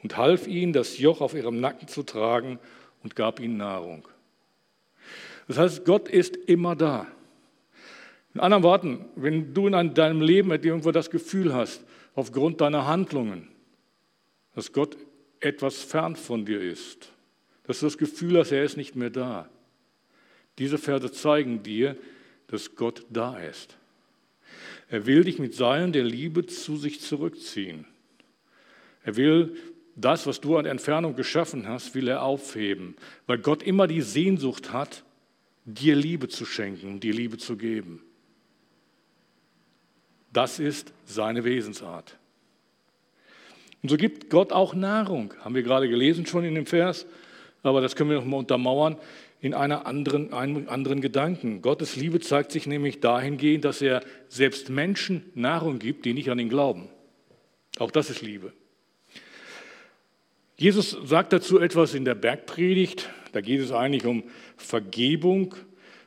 und 0.02 0.16
half 0.16 0.46
ihnen, 0.46 0.72
das 0.72 0.98
Joch 0.98 1.20
auf 1.20 1.34
ihrem 1.34 1.60
Nacken 1.60 1.88
zu 1.88 2.02
tragen 2.02 2.58
und 3.02 3.16
gab 3.16 3.40
ihnen 3.40 3.56
Nahrung. 3.56 4.06
Das 5.48 5.58
heißt, 5.58 5.84
Gott 5.84 6.08
ist 6.08 6.36
immer 6.36 6.76
da. 6.76 7.06
In 8.34 8.40
anderen 8.40 8.62
Worten, 8.62 9.04
wenn 9.16 9.52
du 9.52 9.66
in 9.66 9.94
deinem 9.94 10.22
Leben 10.22 10.50
irgendwo 10.50 10.90
das 10.90 11.10
Gefühl 11.10 11.54
hast, 11.54 11.84
aufgrund 12.14 12.60
deiner 12.60 12.86
Handlungen, 12.86 13.48
dass 14.54 14.72
Gott 14.72 14.96
etwas 15.40 15.82
fern 15.82 16.16
von 16.16 16.44
dir 16.44 16.60
ist, 16.60 17.10
dass 17.64 17.80
du 17.80 17.86
das 17.86 17.98
Gefühl 17.98 18.38
hast, 18.38 18.52
er 18.52 18.64
ist 18.64 18.76
nicht 18.76 18.96
mehr 18.96 19.10
da. 19.10 19.48
Diese 20.58 20.78
Verse 20.78 21.10
zeigen 21.12 21.62
dir, 21.62 21.96
dass 22.48 22.74
Gott 22.74 23.04
da 23.10 23.38
ist. 23.38 23.76
Er 24.88 25.06
will 25.06 25.24
dich 25.24 25.38
mit 25.38 25.54
Seilen 25.54 25.92
der 25.92 26.04
Liebe 26.04 26.44
zu 26.46 26.76
sich 26.76 27.00
zurückziehen. 27.00 27.86
Er 29.04 29.16
will 29.16 29.56
das, 29.94 30.26
was 30.26 30.40
du 30.40 30.56
an 30.56 30.66
Entfernung 30.66 31.16
geschaffen 31.16 31.68
hast, 31.68 31.94
will 31.94 32.08
er 32.08 32.22
aufheben, 32.22 32.96
weil 33.26 33.38
Gott 33.38 33.62
immer 33.62 33.86
die 33.86 34.02
Sehnsucht 34.02 34.72
hat, 34.72 35.04
dir 35.64 35.94
Liebe 35.94 36.28
zu 36.28 36.44
schenken, 36.44 37.00
dir 37.00 37.12
Liebe 37.12 37.38
zu 37.38 37.56
geben. 37.56 38.02
Das 40.32 40.58
ist 40.58 40.92
seine 41.04 41.44
Wesensart. 41.44 42.16
Und 43.82 43.90
so 43.90 43.96
gibt 43.96 44.30
Gott 44.30 44.52
auch 44.52 44.74
Nahrung, 44.74 45.34
haben 45.40 45.54
wir 45.54 45.62
gerade 45.62 45.88
gelesen 45.88 46.24
schon 46.24 46.44
in 46.44 46.54
dem 46.54 46.66
Vers, 46.66 47.06
aber 47.62 47.80
das 47.80 47.96
können 47.96 48.10
wir 48.10 48.16
noch 48.16 48.24
mal 48.24 48.38
untermauern 48.38 48.96
in 49.40 49.54
einer 49.54 49.86
anderen, 49.86 50.32
einem 50.32 50.68
anderen 50.68 51.00
Gedanken. 51.00 51.62
Gottes 51.62 51.96
Liebe 51.96 52.20
zeigt 52.20 52.52
sich 52.52 52.66
nämlich 52.66 53.00
dahingehend, 53.00 53.64
dass 53.64 53.82
er 53.82 54.02
selbst 54.28 54.70
Menschen 54.70 55.30
Nahrung 55.34 55.80
gibt, 55.80 56.04
die 56.04 56.14
nicht 56.14 56.30
an 56.30 56.38
ihn 56.38 56.48
glauben. 56.48 56.88
Auch 57.78 57.90
das 57.90 58.08
ist 58.08 58.22
Liebe. 58.22 58.52
Jesus 60.62 60.96
sagt 61.02 61.32
dazu 61.32 61.58
etwas 61.58 61.92
in 61.92 62.04
der 62.04 62.14
Bergpredigt. 62.14 63.10
Da 63.32 63.40
geht 63.40 63.58
es 63.58 63.72
eigentlich 63.72 64.06
um 64.06 64.22
Vergebung, 64.56 65.56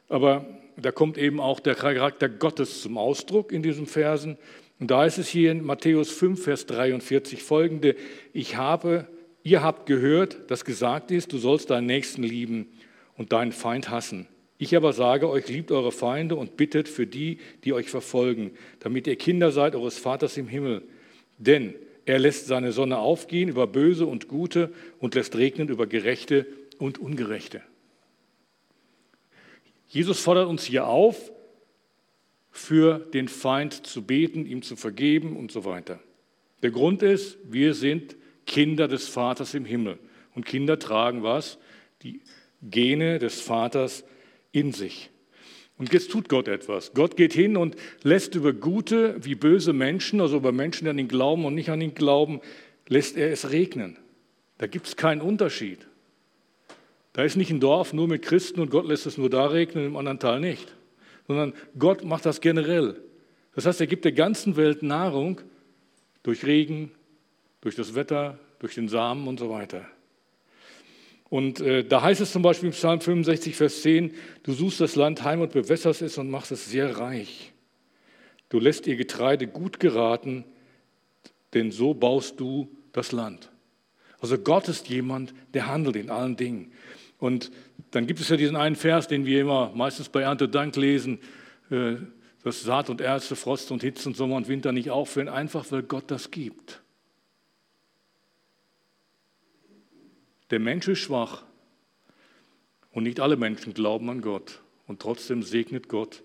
aber 0.08 0.46
da 0.78 0.94
kommt 0.94 1.18
eben 1.18 1.42
auch 1.42 1.60
der 1.60 1.76
Charakter 1.76 2.30
Gottes 2.30 2.82
zum 2.82 2.98
Ausdruck 2.98 3.52
in 3.52 3.64
diesen 3.64 3.86
Versen. 3.86 4.38
Und 4.80 4.92
da 4.92 5.04
ist 5.04 5.18
es 5.18 5.28
hier 5.28 5.52
in 5.52 5.66
Matthäus 5.66 6.10
5, 6.10 6.42
Vers 6.42 6.68
43 6.68 7.44
folgende, 7.44 7.98
ich 8.32 8.56
habe, 8.56 9.10
ihr 9.44 9.62
habt 9.62 9.88
gehört, 9.88 10.50
dass 10.50 10.64
gesagt 10.64 11.12
ist, 11.12 11.34
du 11.34 11.38
sollst 11.38 11.70
deinen 11.70 11.88
Nächsten 11.88 12.24
lieben 12.24 12.70
und 13.18 13.34
deinen 13.34 13.52
Feind 13.52 13.90
hassen. 13.90 14.26
Ich 14.58 14.74
aber 14.78 14.94
sage 14.94 15.30
euch, 15.30 15.50
liebt 15.50 15.70
eure 15.74 15.92
Feinde 15.92 16.38
und 16.38 16.56
bittet 16.56 16.88
für 16.88 17.06
die, 17.06 17.40
die 17.66 17.74
euch 17.74 17.90
verfolgen, 17.90 18.52
damit 18.80 19.06
ihr 19.06 19.18
Kinder 19.18 19.52
seid 19.52 19.76
eures 19.76 19.98
Vaters 19.98 20.38
im 20.38 20.48
Himmel. 20.48 20.84
Denn 21.40 21.76
er 22.06 22.20
lässt 22.20 22.48
seine 22.48 22.72
Sonne 22.72 23.00
aufgehen 23.00 23.50
über 23.50 23.68
Böse 23.68 24.06
und 24.06 24.28
Gute 24.28 24.72
und 25.00 25.16
lässt 25.16 25.36
regnen 25.36 25.70
über 25.70 25.88
Gerechte 25.88 26.46
und 26.78 27.00
Ungerechte. 27.00 27.62
Jesus 29.88 30.20
fordert 30.20 30.48
uns 30.48 30.64
hier 30.64 30.88
auf, 30.88 31.32
für 32.52 33.00
den 33.00 33.28
Feind 33.28 33.86
zu 33.86 34.04
beten, 34.04 34.46
ihm 34.46 34.62
zu 34.62 34.76
vergeben 34.76 35.36
und 35.36 35.52
so 35.52 35.66
weiter. 35.66 36.00
Der 36.62 36.72
Grund 36.72 37.04
ist, 37.04 37.38
wir 37.44 37.74
sind 37.74 38.16
Kinder 38.46 38.88
des 38.88 39.08
Vaters 39.08 39.54
im 39.54 39.66
Himmel. 39.66 40.00
Und 40.36 40.46
Kinder 40.46 40.80
tragen 40.80 41.22
was? 41.24 41.58
Die 42.02 42.22
Gene 42.62 43.20
des 43.20 43.42
Vaters 43.42 44.06
in 44.52 44.72
sich. 44.72 45.10
Und 45.78 45.92
jetzt 45.92 46.10
tut 46.12 46.30
Gott 46.30 46.48
etwas. 46.48 46.94
Gott 46.94 47.18
geht 47.18 47.34
hin 47.34 47.58
und 47.58 47.76
lässt 48.04 48.36
über 48.36 48.54
gute 48.54 49.16
wie 49.24 49.36
böse 49.36 49.74
Menschen, 49.74 50.22
also 50.22 50.38
über 50.38 50.52
Menschen, 50.52 50.86
die 50.86 50.90
an 50.90 50.98
ihn 50.98 51.08
glauben 51.08 51.46
und 51.46 51.54
nicht 51.54 51.70
an 51.70 51.82
ihn 51.82 51.96
glauben, 51.96 52.40
lässt 52.88 53.18
er 53.18 53.32
es 53.32 53.52
regnen. 53.52 53.98
Da 54.58 54.68
gibt 54.68 54.88
es 54.88 54.96
keinen 54.96 55.22
Unterschied. 55.22 55.86
Da 57.12 57.24
ist 57.24 57.36
nicht 57.36 57.52
ein 57.52 57.60
Dorf 57.60 57.94
nur 57.94 58.08
mit 58.08 58.22
Christen 58.22 58.62
und 58.62 58.70
Gott 58.70 58.88
lässt 58.88 59.06
es 59.06 59.18
nur 59.18 59.30
da 59.30 59.48
regnen, 59.48 59.86
im 59.86 59.98
anderen 59.98 60.20
Teil 60.20 60.40
nicht 60.40 60.76
sondern 61.28 61.54
Gott 61.78 62.04
macht 62.04 62.26
das 62.26 62.42
generell. 62.42 63.02
Das 63.54 63.66
heißt, 63.66 63.82
er 63.82 63.88
gibt 63.88 64.06
der 64.06 64.12
ganzen 64.12 64.58
Welt 64.58 64.84
Nahrung 64.84 65.42
durch 66.24 66.46
Regen, 66.46 66.92
durch 67.62 67.76
das 67.76 67.96
Wetter, 67.96 68.40
durch 68.60 68.76
den 68.76 68.90
Samen 68.90 69.28
und 69.28 69.40
so 69.40 69.50
weiter. 69.50 69.86
Und 71.30 71.60
äh, 71.60 71.84
da 71.84 72.02
heißt 72.02 72.22
es 72.22 72.32
zum 72.32 72.42
Beispiel 72.42 72.68
im 72.68 72.74
Psalm 72.74 73.02
65, 73.02 73.56
Vers 73.56 73.82
10, 73.82 74.14
du 74.44 74.54
suchst 74.54 74.80
das 74.80 74.96
Land 74.96 75.24
heim 75.24 75.42
und 75.42 75.52
bewässerst 75.54 76.02
es 76.02 76.18
und 76.18 76.30
machst 76.30 76.52
es 76.52 76.70
sehr 76.70 76.98
reich. 76.98 77.52
Du 78.50 78.60
lässt 78.60 78.86
ihr 78.88 78.96
Getreide 78.96 79.48
gut 79.48 79.80
geraten, 79.80 80.46
denn 81.54 81.72
so 81.72 81.94
baust 81.94 82.40
du 82.40 82.70
das 82.92 83.12
Land. 83.12 83.50
Also 84.20 84.38
Gott 84.38 84.68
ist 84.70 84.88
jemand, 84.88 85.34
der 85.54 85.68
handelt 85.68 85.96
in 85.96 86.10
allen 86.10 86.38
Dingen. 86.38 86.72
Und 87.18 87.52
dann 87.92 88.08
gibt 88.08 88.20
es 88.20 88.30
ja 88.30 88.38
diesen 88.38 88.56
einen 88.56 88.76
Vers, 88.76 89.08
den 89.08 89.26
wir 89.26 89.42
immer 89.42 89.72
meistens 89.74 90.10
bei 90.10 90.22
Ernte 90.22 90.48
Dank 90.48 90.76
lesen, 90.76 91.20
äh, 91.70 91.96
dass 92.44 92.62
Saat 92.62 92.90
und 92.92 93.02
Erze, 93.02 93.36
Frost 93.36 93.72
und 93.72 93.82
Hitze 93.82 94.08
und 94.08 94.16
Sommer 94.16 94.36
und 94.36 94.48
Winter 94.48 94.72
nicht 94.72 94.92
aufhören, 94.92 95.30
einfach 95.30 95.66
weil 95.72 95.82
Gott 95.82 96.06
das 96.08 96.30
gibt. 96.30 96.84
Der 100.52 100.60
Mensch 100.60 100.88
ist 100.88 101.00
schwach 101.00 101.44
und 102.92 103.04
nicht 103.04 103.20
alle 103.20 103.36
Menschen 103.36 103.74
glauben 103.74 104.10
an 104.10 104.22
Gott 104.22 104.62
und 104.88 105.02
trotzdem 105.02 105.44
segnet 105.44 105.90
Gott 105.90 106.24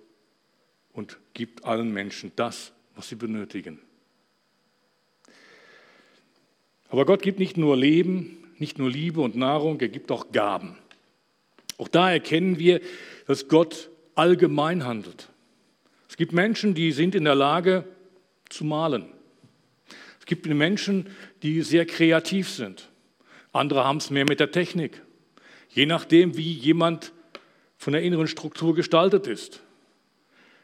und 0.92 1.18
gibt 1.34 1.64
allen 1.64 1.92
Menschen 1.92 2.32
das, 2.36 2.72
was 2.94 3.08
sie 3.08 3.16
benötigen. 3.16 3.80
Aber 6.90 7.06
Gott 7.06 7.22
gibt 7.22 7.38
nicht 7.38 7.56
nur 7.56 7.76
Leben, 7.76 8.44
nicht 8.58 8.78
nur 8.78 8.90
Liebe 8.90 9.20
und 9.20 9.36
Nahrung, 9.36 9.80
er 9.80 9.88
gibt 9.88 10.10
auch 10.10 10.32
Gaben. 10.32 10.76
Auch 11.78 11.88
da 11.88 12.12
erkennen 12.12 12.58
wir, 12.58 12.80
dass 13.26 13.48
Gott 13.48 13.90
allgemein 14.14 14.84
handelt. 14.84 15.30
Es 16.08 16.16
gibt 16.16 16.32
Menschen, 16.32 16.74
die 16.74 16.92
sind 16.92 17.14
in 17.14 17.24
der 17.24 17.36
Lage 17.36 17.84
zu 18.50 18.64
malen. 18.64 19.06
Es 20.18 20.26
gibt 20.26 20.46
Menschen, 20.46 21.08
die 21.42 21.62
sehr 21.62 21.86
kreativ 21.86 22.50
sind. 22.50 22.89
Andere 23.52 23.84
haben 23.84 23.98
es 23.98 24.10
mehr 24.10 24.24
mit 24.24 24.40
der 24.40 24.50
Technik. 24.50 25.02
Je 25.68 25.86
nachdem, 25.86 26.36
wie 26.36 26.52
jemand 26.52 27.12
von 27.76 27.92
der 27.92 28.02
inneren 28.02 28.26
Struktur 28.26 28.74
gestaltet 28.74 29.26
ist. 29.26 29.62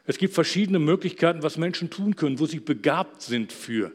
Es 0.05 0.17
gibt 0.17 0.33
verschiedene 0.33 0.79
Möglichkeiten, 0.79 1.43
was 1.43 1.57
Menschen 1.57 1.89
tun 1.89 2.15
können, 2.15 2.39
wo 2.39 2.45
sie 2.45 2.59
begabt 2.59 3.21
sind 3.21 3.51
für. 3.51 3.91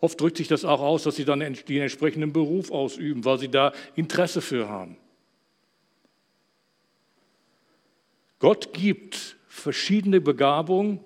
Oft 0.00 0.20
drückt 0.20 0.36
sich 0.36 0.46
das 0.46 0.64
auch 0.64 0.80
aus, 0.80 1.02
dass 1.02 1.16
sie 1.16 1.24
dann 1.24 1.40
den 1.40 1.82
entsprechenden 1.82 2.32
Beruf 2.32 2.70
ausüben, 2.70 3.24
weil 3.24 3.38
sie 3.38 3.48
da 3.48 3.72
Interesse 3.96 4.40
für 4.40 4.68
haben. 4.68 4.96
Gott 8.38 8.72
gibt 8.72 9.36
verschiedene 9.48 10.20
Begabungen 10.20 11.00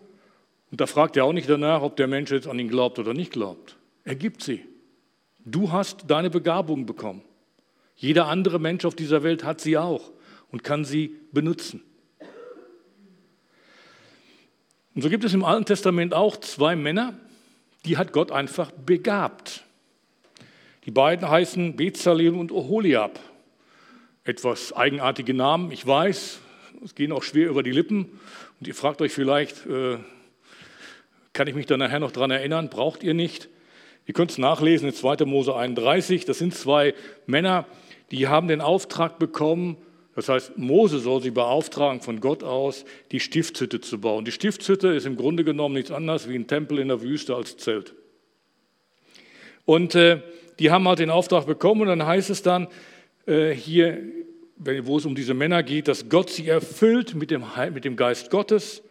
und 0.71 0.81
da 0.81 0.87
fragt 0.87 1.17
er 1.17 1.25
auch 1.25 1.33
nicht 1.33 1.49
danach, 1.49 1.81
ob 1.81 1.97
der 1.97 2.07
Mensch 2.07 2.31
jetzt 2.31 2.47
an 2.47 2.59
ihn 2.59 2.69
glaubt 2.69 2.99
oder 2.99 3.15
nicht 3.15 3.33
glaubt. 3.33 3.77
Er 4.05 4.17
gibt 4.17 4.43
sie. 4.43 4.65
Du 5.45 5.73
hast 5.73 6.05
deine 6.09 6.31
Begabung 6.31 6.87
bekommen. 6.87 7.23
Jeder 7.97 8.29
andere 8.29 8.59
Mensch 8.59 8.85
auf 8.85 8.95
dieser 8.95 9.23
Welt 9.23 9.45
hat 9.45 9.61
sie 9.61 9.77
auch 9.77 10.11
und 10.51 10.65
kann 10.65 10.85
sie 10.85 11.17
benutzen. 11.33 11.83
Und 14.95 15.03
so 15.03 15.09
gibt 15.09 15.25
es 15.25 15.35
im 15.35 15.45
Alten 15.45 15.65
Testament 15.65 16.13
auch 16.15 16.37
zwei 16.37 16.77
Männer, 16.77 17.15
die 17.85 17.97
hat 17.97 18.13
Gott 18.13 18.31
einfach 18.31 18.71
begabt. 18.71 19.65
Die 20.85 20.91
beiden 20.91 21.29
heißen 21.29 21.77
Bezalel 21.77 22.35
und 22.35 22.53
Oholiab. 22.53 23.19
Etwas 24.25 24.73
eigenartige 24.73 25.35
Namen, 25.35 25.73
ich 25.73 25.87
weiß, 25.87 26.41
es 26.85 26.95
gehen 26.95 27.13
auch 27.13 27.23
schwer 27.23 27.49
über 27.49 27.63
die 27.63 27.73
Lippen. 27.73 28.21
Und 28.61 28.69
ihr 28.69 28.75
fragt 28.75 29.01
euch 29.01 29.13
vielleicht, 29.13 29.67
äh, 29.67 29.99
kann 31.33 31.47
ich 31.47 31.55
mich 31.55 31.67
da 31.67 31.77
nachher 31.77 32.01
noch 32.01 32.13
dran 32.13 32.31
erinnern? 32.31 32.69
Braucht 32.69 33.03
ihr 33.03 33.15
nicht? 33.15 33.49
Ihr 34.07 34.15
könnt 34.15 34.31
es 34.31 34.39
nachlesen 34.39 34.89
in 34.89 34.95
2. 34.95 35.25
Mose 35.25 35.55
31. 35.55 36.25
Das 36.25 36.39
sind 36.39 36.55
zwei 36.55 36.95
Männer, 37.27 37.67
die 38.11 38.29
haben 38.29 38.49
den 38.49 38.61
Auftrag 38.61 39.19
bekommen, 39.19 39.77
das 40.15 40.29
heißt, 40.29 40.59
Mose 40.59 40.99
soll 40.99 41.23
sie 41.23 41.31
beauftragen 41.31 42.03
von 42.03 42.21
Gott 42.21 42.43
aus, 42.45 42.85
die 43.13 43.21
Stiftshütte 43.21 43.81
zu 43.81 43.99
bauen. 43.99 44.27
Die 44.27 44.33
Stiftshütte 44.33 44.89
ist 44.89 45.07
im 45.07 45.17
Grunde 45.17 45.43
genommen 45.43 45.75
nichts 45.75 45.91
anderes 45.91 46.29
wie 46.29 46.35
ein 46.35 46.47
Tempel 46.47 46.79
in 46.79 46.89
der 46.89 47.01
Wüste 47.01 47.35
als 47.35 47.57
Zelt. 47.57 47.95
Und 49.65 49.95
äh, 49.95 50.21
die 50.59 50.71
haben 50.71 50.87
halt 50.87 50.99
den 50.99 51.09
Auftrag 51.09 51.47
bekommen 51.47 51.83
und 51.83 51.87
dann 51.87 52.05
heißt 52.05 52.29
es 52.29 52.43
dann 52.43 52.69
äh, 53.27 53.53
hier 53.53 54.03
wo 54.65 54.99
es 54.99 55.07
um 55.07 55.15
diese 55.15 55.35
Männer 55.35 55.63
geht, 55.63 55.89
dass 55.89 56.09
Gott 56.09 56.31
sie 56.31 56.49
erfüllt 56.49 57.15
mit 57.15 57.31
dem, 57.31 57.45
mit 57.73 57.85
dem 57.85 57.97
Geist 57.97 58.31
Gottes, 58.31 58.83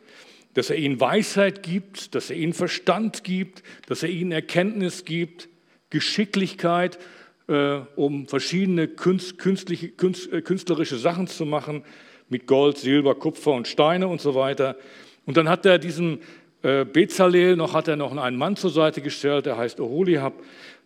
dass 0.53 0.69
er 0.69 0.77
ihnen 0.77 0.99
Weisheit 0.99 1.63
gibt, 1.63 2.15
dass 2.15 2.29
er 2.29 2.35
ihnen 2.35 2.53
Verstand 2.53 3.23
gibt, 3.23 3.63
dass 3.87 4.03
er 4.03 4.09
ihnen 4.09 4.31
Erkenntnis 4.31 5.05
gibt, 5.05 5.49
Geschicklichkeit, 5.89 6.99
äh, 7.47 7.79
um 7.95 8.27
verschiedene 8.27 8.87
künst, 8.87 9.37
künst, 9.37 9.69
äh, 9.69 10.41
künstlerische 10.41 10.97
Sachen 10.97 11.27
zu 11.27 11.45
machen, 11.45 11.83
mit 12.29 12.47
Gold, 12.47 12.77
Silber, 12.77 13.15
Kupfer 13.15 13.51
und 13.51 13.67
Steine 13.67 14.07
und 14.07 14.21
so 14.21 14.35
weiter. 14.35 14.77
Und 15.25 15.37
dann 15.37 15.49
hat 15.49 15.65
er 15.65 15.77
diesem 15.77 16.19
äh, 16.63 16.85
Bezalel 16.85 17.55
noch, 17.55 17.73
hat 17.73 17.87
er 17.87 17.97
noch 17.97 18.15
einen 18.15 18.37
Mann 18.37 18.55
zur 18.55 18.71
Seite 18.71 19.01
gestellt, 19.01 19.45
der 19.45 19.57
heißt 19.57 19.79
Oholiab, 19.79 20.33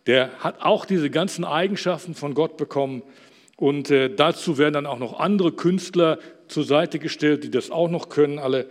der 0.06 0.30
hat 0.38 0.60
auch 0.60 0.84
diese 0.84 1.10
ganzen 1.10 1.44
Eigenschaften 1.44 2.14
von 2.14 2.34
Gott 2.34 2.56
bekommen 2.56 3.02
und 3.56 3.90
äh, 3.90 4.14
dazu 4.14 4.58
werden 4.58 4.74
dann 4.74 4.86
auch 4.86 4.98
noch 4.98 5.18
andere 5.18 5.52
Künstler 5.52 6.18
zur 6.48 6.64
Seite 6.64 6.98
gestellt, 6.98 7.44
die 7.44 7.50
das 7.50 7.70
auch 7.70 7.90
noch 7.90 8.08
können, 8.08 8.38
alle. 8.38 8.66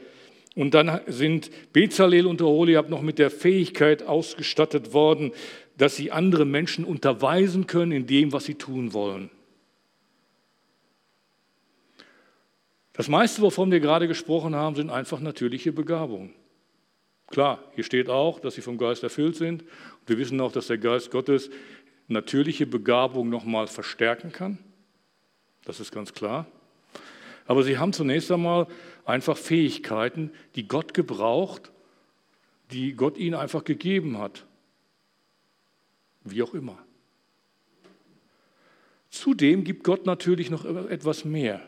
Und 0.56 0.74
dann 0.74 1.02
sind 1.08 1.52
Bezalel 1.74 2.26
und 2.26 2.42
Oholiab 2.42 2.90
noch 2.90 3.02
mit 3.02 3.20
der 3.20 3.30
Fähigkeit 3.30 4.04
ausgestattet 4.04 4.94
worden, 4.94 5.34
dass 5.78 5.98
sie 5.98 6.12
andere 6.12 6.46
Menschen 6.46 6.86
unterweisen 6.86 7.68
können 7.68 7.92
in 7.92 8.08
dem, 8.08 8.32
was 8.32 8.46
sie 8.46 8.56
tun 8.56 8.94
wollen. 8.94 9.30
Das 12.94 13.10
meiste, 13.10 13.42
wovon 13.42 13.72
wir 13.72 13.82
gerade 13.82 14.08
gesprochen 14.08 14.56
haben, 14.56 14.78
sind 14.78 14.90
einfach 14.90 15.20
natürliche 15.20 15.74
Begabungen. 15.74 16.34
Klar, 17.28 17.62
hier 17.74 17.84
steht 17.84 18.10
auch, 18.10 18.40
dass 18.40 18.56
sie 18.56 18.62
vom 18.62 18.78
Geist 18.78 19.04
erfüllt 19.04 19.36
sind. 19.36 19.64
Und 19.64 20.08
wir 20.08 20.18
wissen 20.18 20.40
auch, 20.40 20.54
dass 20.54 20.68
der 20.68 20.78
Geist 20.78 21.12
Gottes 21.12 21.50
natürliche 22.08 22.66
Begabung 22.66 23.30
nochmal 23.30 23.68
verstärken 23.68 24.32
kann. 24.32 24.60
Das 25.66 25.82
ist 25.82 25.92
ganz 25.92 26.14
klar. 26.14 26.48
Aber 27.46 27.64
sie 27.64 27.78
haben 27.78 27.94
zunächst 27.94 28.32
einmal 28.32 28.68
einfach 29.06 29.38
Fähigkeiten, 29.38 30.32
die 30.56 30.68
Gott 30.68 30.94
gebraucht, 30.94 31.72
die 32.72 32.94
Gott 32.94 33.18
ihnen 33.18 33.36
einfach 33.36 33.64
gegeben 33.64 34.18
hat. 34.18 34.46
Wie 36.24 36.42
auch 36.42 36.54
immer. 36.54 36.78
Zudem 39.12 39.64
gibt 39.64 39.84
Gott 39.84 40.06
natürlich 40.06 40.50
noch 40.50 40.66
etwas 40.66 41.24
mehr. 41.24 41.62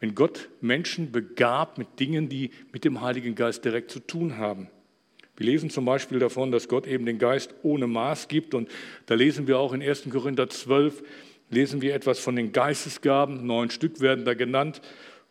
Wenn 0.00 0.14
Gott 0.14 0.48
Menschen 0.60 1.12
begabt 1.12 1.78
mit 1.78 1.98
Dingen, 1.98 2.28
die 2.28 2.50
mit 2.72 2.84
dem 2.84 3.00
Heiligen 3.00 3.34
Geist 3.34 3.64
direkt 3.64 3.90
zu 3.90 4.00
tun 4.00 4.36
haben. 4.36 4.68
Wir 5.36 5.46
lesen 5.46 5.70
zum 5.70 5.84
Beispiel 5.84 6.18
davon, 6.18 6.50
dass 6.50 6.68
Gott 6.68 6.86
eben 6.86 7.06
den 7.06 7.18
Geist 7.18 7.54
ohne 7.62 7.86
Maß 7.86 8.26
gibt. 8.26 8.54
Und 8.54 8.68
da 9.06 9.14
lesen 9.14 9.46
wir 9.46 9.58
auch 9.58 9.72
in 9.72 9.82
1. 9.82 10.10
Korinther 10.10 10.50
12, 10.50 11.02
lesen 11.50 11.82
wir 11.82 11.94
etwas 11.94 12.18
von 12.18 12.36
den 12.36 12.52
Geistesgaben. 12.52 13.46
Neun 13.46 13.70
Stück 13.70 14.00
werden 14.00 14.24
da 14.24 14.34
genannt. 14.34 14.80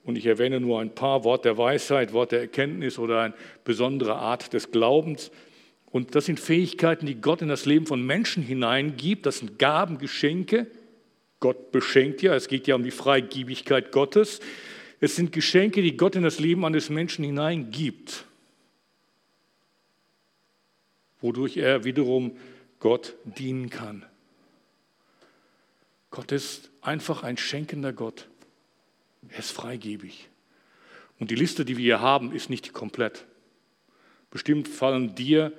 Und 0.03 0.17
ich 0.17 0.25
erwähne 0.25 0.59
nur 0.59 0.79
ein 0.79 0.95
paar, 0.95 1.23
Wort 1.23 1.45
der 1.45 1.57
Weisheit, 1.57 2.13
Wort 2.13 2.31
der 2.31 2.41
Erkenntnis 2.41 2.97
oder 2.97 3.21
eine 3.21 3.33
besondere 3.63 4.15
Art 4.15 4.53
des 4.53 4.71
Glaubens. 4.71 5.31
Und 5.91 6.15
das 6.15 6.25
sind 6.25 6.39
Fähigkeiten, 6.39 7.05
die 7.05 7.15
Gott 7.15 7.41
in 7.41 7.49
das 7.49 7.65
Leben 7.65 7.85
von 7.85 8.05
Menschen 8.05 8.43
hineingibt. 8.43 9.25
Das 9.25 9.39
sind 9.39 9.59
Gaben, 9.59 9.97
Geschenke. 9.97 10.67
Gott 11.39 11.71
beschenkt 11.71 12.21
ja, 12.21 12.35
es 12.35 12.47
geht 12.47 12.67
ja 12.67 12.75
um 12.75 12.83
die 12.83 12.91
Freigiebigkeit 12.91 13.91
Gottes. 13.91 14.39
Es 14.99 15.15
sind 15.15 15.31
Geschenke, 15.31 15.81
die 15.81 15.97
Gott 15.97 16.15
in 16.15 16.23
das 16.23 16.39
Leben 16.39 16.65
eines 16.65 16.89
Menschen 16.89 17.23
hineingibt 17.23 18.25
wodurch 21.21 21.57
er 21.57 21.83
wiederum 21.83 22.37
Gott 22.79 23.15
dienen 23.25 23.69
kann. 23.69 24.05
Gott 26.17 26.31
ist 26.31 26.71
einfach 26.81 27.21
ein 27.21 27.37
schenkender 27.37 27.93
Gott. 27.93 28.27
Er 29.29 29.37
ist 29.37 29.51
freigebig. 29.51 30.29
Und 31.19 31.29
die 31.29 31.35
Liste, 31.35 31.63
die 31.63 31.77
wir 31.77 31.83
hier 31.83 32.01
haben, 32.01 32.31
ist 32.31 32.49
nicht 32.49 32.73
komplett. 32.73 33.25
Bestimmt 34.31 34.67
fallen 34.67 35.13
dir 35.13 35.53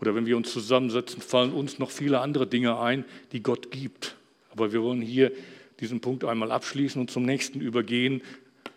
oder 0.00 0.16
wenn 0.16 0.26
wir 0.26 0.36
uns 0.36 0.52
zusammensetzen, 0.52 1.22
fallen 1.22 1.52
uns 1.52 1.78
noch 1.78 1.92
viele 1.92 2.18
andere 2.18 2.48
Dinge 2.48 2.80
ein, 2.80 3.04
die 3.30 3.44
Gott 3.44 3.70
gibt. 3.70 4.16
Aber 4.50 4.72
wir 4.72 4.82
wollen 4.82 5.02
hier 5.02 5.30
diesen 5.78 6.00
Punkt 6.00 6.24
einmal 6.24 6.50
abschließen 6.50 7.00
und 7.00 7.12
zum 7.12 7.22
nächsten 7.22 7.60
übergehen. 7.60 8.22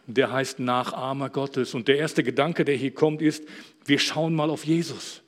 Der 0.05 0.31
heißt 0.31 0.59
Nachahmer 0.59 1.31
Gottes. 1.31 1.73
Und 1.73 1.87
der 1.87 1.97
erste 1.97 2.21
Gedanke, 2.21 2.65
der 2.65 2.75
hier 2.75 2.93
kommt, 2.93 3.23
ist, 3.23 3.43
wir 3.83 3.97
schauen 3.97 4.35
mal 4.35 4.51
auf 4.51 4.63
Jesus. 4.63 5.23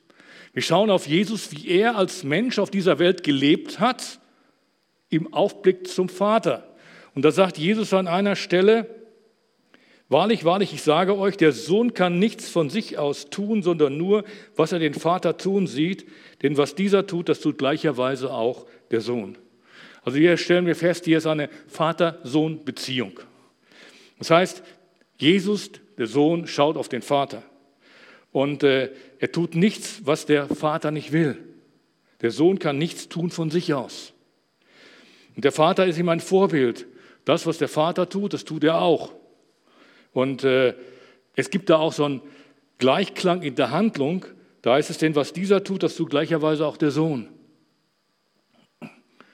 Wir 0.52 0.62
schauen 0.62 0.90
auf 0.90 1.08
Jesus, 1.08 1.50
wie 1.50 1.66
er 1.66 1.96
als 1.96 2.22
Mensch 2.22 2.60
auf 2.60 2.70
dieser 2.70 3.00
Welt 3.00 3.24
gelebt 3.24 3.80
hat, 3.80 4.20
im 5.12 5.32
Aufblick 5.32 5.86
zum 5.86 6.08
Vater. 6.08 6.74
Und 7.14 7.24
da 7.24 7.30
sagt 7.30 7.58
Jesus 7.58 7.92
an 7.92 8.08
einer 8.08 8.36
Stelle, 8.36 8.86
Wahrlich, 10.12 10.44
wahrlich, 10.44 10.74
ich 10.74 10.82
sage 10.82 11.16
euch, 11.16 11.38
der 11.38 11.52
Sohn 11.52 11.94
kann 11.94 12.18
nichts 12.18 12.50
von 12.50 12.68
sich 12.68 12.98
aus 12.98 13.30
tun, 13.30 13.62
sondern 13.62 13.96
nur, 13.96 14.24
was 14.56 14.70
er 14.72 14.78
den 14.78 14.92
Vater 14.92 15.38
tun 15.38 15.66
sieht. 15.66 16.06
Denn 16.42 16.58
was 16.58 16.74
dieser 16.74 17.06
tut, 17.06 17.30
das 17.30 17.40
tut 17.40 17.56
gleicherweise 17.56 18.30
auch 18.30 18.66
der 18.90 19.00
Sohn. 19.00 19.38
Also 20.02 20.18
hier 20.18 20.36
stellen 20.36 20.66
wir 20.66 20.76
fest, 20.76 21.06
hier 21.06 21.16
ist 21.16 21.26
eine 21.26 21.48
Vater-Sohn-Beziehung. 21.66 23.20
Das 24.18 24.28
heißt, 24.28 24.62
Jesus, 25.16 25.70
der 25.96 26.06
Sohn, 26.06 26.46
schaut 26.46 26.76
auf 26.76 26.90
den 26.90 27.00
Vater. 27.00 27.42
Und 28.32 28.64
äh, 28.64 28.90
er 29.18 29.32
tut 29.32 29.54
nichts, 29.54 30.02
was 30.04 30.26
der 30.26 30.46
Vater 30.46 30.90
nicht 30.90 31.12
will. 31.12 31.38
Der 32.20 32.32
Sohn 32.32 32.58
kann 32.58 32.76
nichts 32.76 33.08
tun 33.08 33.30
von 33.30 33.50
sich 33.50 33.72
aus. 33.72 34.12
Und 35.34 35.44
der 35.44 35.52
Vater 35.52 35.86
ist 35.86 35.98
ihm 35.98 36.08
ein 36.08 36.20
Vorbild. 36.20 36.86
Das, 37.24 37.46
was 37.46 37.58
der 37.58 37.68
Vater 37.68 38.08
tut, 38.08 38.32
das 38.32 38.44
tut 38.44 38.64
er 38.64 38.80
auch. 38.80 39.12
Und 40.12 40.44
äh, 40.44 40.74
es 41.34 41.50
gibt 41.50 41.70
da 41.70 41.76
auch 41.76 41.92
so 41.92 42.04
einen 42.04 42.20
Gleichklang 42.78 43.42
in 43.42 43.54
der 43.54 43.70
Handlung. 43.70 44.26
Da 44.60 44.76
ist 44.76 44.90
es 44.90 44.98
denn, 44.98 45.14
was 45.14 45.32
dieser 45.32 45.64
tut, 45.64 45.82
das 45.82 45.96
tut 45.96 46.10
gleicherweise 46.10 46.66
auch 46.66 46.76
der 46.76 46.90
Sohn. 46.90 47.28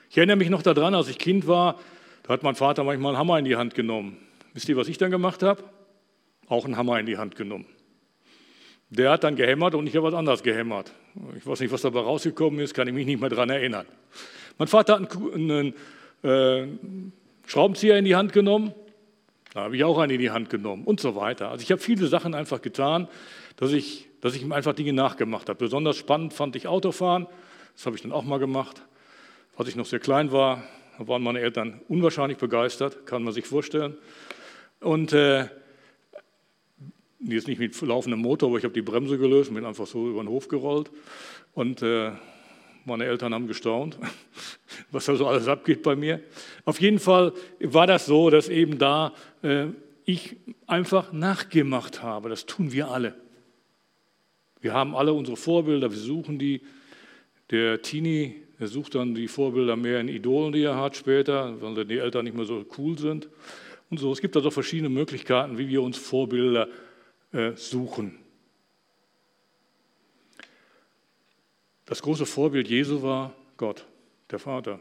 Ich 0.09 0.17
erinnere 0.17 0.37
mich 0.37 0.49
noch 0.49 0.63
daran, 0.63 0.95
als 0.95 1.07
ich 1.07 1.19
Kind 1.19 1.47
war, 1.47 1.79
da 2.23 2.33
hat 2.33 2.43
mein 2.43 2.55
Vater 2.55 2.83
manchmal 2.83 3.11
einen 3.11 3.19
Hammer 3.19 3.39
in 3.39 3.45
die 3.45 3.55
Hand 3.55 3.75
genommen. 3.75 4.17
Wisst 4.53 4.69
ihr, 4.69 4.77
was 4.77 4.87
ich 4.87 4.97
dann 4.97 5.11
gemacht 5.11 5.43
habe? 5.43 5.63
Auch 6.47 6.65
einen 6.65 6.77
Hammer 6.77 6.99
in 6.99 7.05
die 7.05 7.17
Hand 7.17 7.35
genommen. 7.35 7.65
Der 8.89 9.11
hat 9.11 9.23
dann 9.23 9.35
gehämmert 9.35 9.75
und 9.75 9.87
ich 9.87 9.95
habe 9.95 10.07
was 10.07 10.13
anderes 10.13 10.41
gehämmert. 10.41 10.91
Ich 11.37 11.45
weiß 11.45 11.59
nicht, 11.59 11.71
was 11.71 11.81
dabei 11.81 11.99
rausgekommen 11.99 12.59
ist, 12.59 12.73
kann 12.73 12.87
ich 12.87 12.93
mich 12.93 13.05
nicht 13.05 13.19
mehr 13.19 13.29
daran 13.29 13.49
erinnern. 13.49 13.85
Mein 14.57 14.67
Vater 14.67 14.99
hat 14.99 15.15
einen, 15.33 15.73
äh, 16.23 16.67
Schraubenzieher 17.45 17.97
in 17.97 18.05
die 18.05 18.15
Hand 18.15 18.33
genommen, 18.33 18.73
da 19.53 19.61
habe 19.61 19.75
ich 19.75 19.83
auch 19.83 19.97
einen 19.97 20.11
in 20.11 20.19
die 20.19 20.29
Hand 20.29 20.49
genommen 20.49 20.83
und 20.83 20.99
so 20.99 21.15
weiter. 21.15 21.49
Also 21.49 21.63
ich 21.63 21.71
habe 21.71 21.81
viele 21.81 22.07
Sachen 22.07 22.35
einfach 22.35 22.61
getan, 22.61 23.07
dass 23.55 23.71
ich, 23.71 24.07
dass 24.21 24.35
ich 24.35 24.43
ihm 24.43 24.51
einfach 24.51 24.73
Dinge 24.73 24.93
nachgemacht 24.93 25.49
habe. 25.49 25.57
Besonders 25.57 25.97
spannend 25.97 26.33
fand 26.33 26.55
ich 26.55 26.67
Autofahren, 26.67 27.25
das 27.75 27.85
habe 27.85 27.95
ich 27.95 28.03
dann 28.03 28.11
auch 28.11 28.23
mal 28.23 28.37
gemacht. 28.37 28.83
Als 29.57 29.67
ich 29.67 29.75
noch 29.75 29.85
sehr 29.85 29.99
klein 29.99 30.31
war, 30.31 30.63
waren 30.99 31.23
meine 31.23 31.39
Eltern 31.39 31.81
unwahrscheinlich 31.87 32.37
begeistert, 32.37 33.05
kann 33.05 33.23
man 33.23 33.33
sich 33.33 33.45
vorstellen. 33.45 33.97
Und 34.79 35.13
äh, 35.13 35.47
Jetzt 37.21 37.47
nicht 37.47 37.59
mit 37.59 37.79
laufendem 37.81 38.21
Motor, 38.21 38.49
aber 38.49 38.57
ich 38.57 38.63
habe 38.63 38.73
die 38.73 38.81
Bremse 38.81 39.17
gelöst 39.17 39.49
und 39.49 39.55
bin 39.55 39.65
einfach 39.65 39.87
so 39.87 40.09
über 40.09 40.23
den 40.23 40.29
Hof 40.29 40.47
gerollt. 40.47 40.89
Und 41.53 41.81
äh, 41.81 42.11
meine 42.85 43.05
Eltern 43.05 43.33
haben 43.33 43.47
gestaunt, 43.47 43.97
was 44.91 45.05
da 45.05 45.15
so 45.15 45.27
alles 45.27 45.47
abgeht 45.47 45.83
bei 45.83 45.95
mir. 45.95 46.21
Auf 46.63 46.79
jeden 46.79 46.99
Fall 46.99 47.33
war 47.59 47.87
das 47.87 48.05
so, 48.05 48.29
dass 48.29 48.47
eben 48.47 48.77
da 48.77 49.13
äh, 49.41 49.67
ich 50.05 50.37
einfach 50.65 51.11
nachgemacht 51.11 52.01
habe. 52.01 52.29
Das 52.29 52.45
tun 52.45 52.71
wir 52.71 52.89
alle. 52.89 53.15
Wir 54.61 54.73
haben 54.73 54.95
alle 54.95 55.13
unsere 55.13 55.37
Vorbilder, 55.37 55.91
wir 55.91 55.97
suchen 55.97 56.39
die. 56.39 56.61
Der 57.51 57.81
Teenie, 57.81 58.35
der 58.59 58.67
sucht 58.67 58.93
dann 58.93 59.15
die 59.15 59.27
Vorbilder 59.27 59.75
mehr 59.75 59.99
in 59.99 60.07
Idolen, 60.07 60.53
die 60.53 60.61
er 60.61 60.77
hat 60.77 60.95
später, 60.95 61.59
weil 61.61 61.83
die 61.85 61.97
Eltern 61.97 62.25
nicht 62.25 62.35
mehr 62.35 62.45
so 62.45 62.63
cool 62.77 62.97
sind. 62.97 63.27
Und 63.89 63.99
so. 63.99 64.11
Es 64.11 64.21
gibt 64.21 64.35
also 64.35 64.51
verschiedene 64.51 64.89
Möglichkeiten, 64.89 65.57
wie 65.57 65.67
wir 65.67 65.81
uns 65.81 65.97
Vorbilder 65.97 66.67
suchen. 67.55 68.17
Das 71.85 72.01
große 72.01 72.25
Vorbild 72.25 72.67
Jesu 72.67 73.01
war 73.01 73.33
Gott, 73.57 73.85
der 74.29 74.39
Vater. 74.39 74.79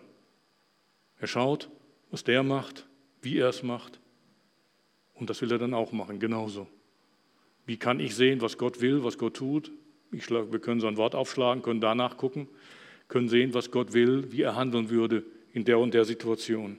Er 1.19 1.27
schaut, 1.27 1.71
was 2.11 2.25
der 2.25 2.43
macht, 2.43 2.87
wie 3.23 3.39
er 3.39 3.49
es 3.49 3.63
macht. 3.63 3.99
Und 5.15 5.31
das 5.31 5.41
will 5.41 5.51
er 5.51 5.59
dann 5.59 5.75
auch 5.75 5.93
machen, 5.93 6.21
genauso. 6.21 6.67
Wie 7.67 7.77
kann 7.77 8.01
ich 8.01 8.15
sehen, 8.15 8.41
was 8.41 8.57
Gott 8.57 8.81
will, 8.81 9.05
was 9.05 9.19
Gott 9.19 9.35
tut? 9.35 9.71
Schlag, 10.21 10.53
wir 10.53 10.59
können 10.59 10.81
so 10.81 10.87
ein 10.87 10.97
Wort 10.97 11.15
aufschlagen, 11.15 11.63
können 11.63 11.81
danach 11.81 12.17
gucken, 12.17 12.49
können 13.09 13.29
sehen, 13.29 13.53
was 13.53 13.71
Gott 13.71 13.93
will, 13.93 14.33
wie 14.33 14.43
er 14.43 14.57
handeln 14.57 14.91
würde 14.91 15.25
in 15.53 15.65
der 15.65 15.79
und 15.79 15.93
der 15.93 16.05
Situation. 16.05 16.79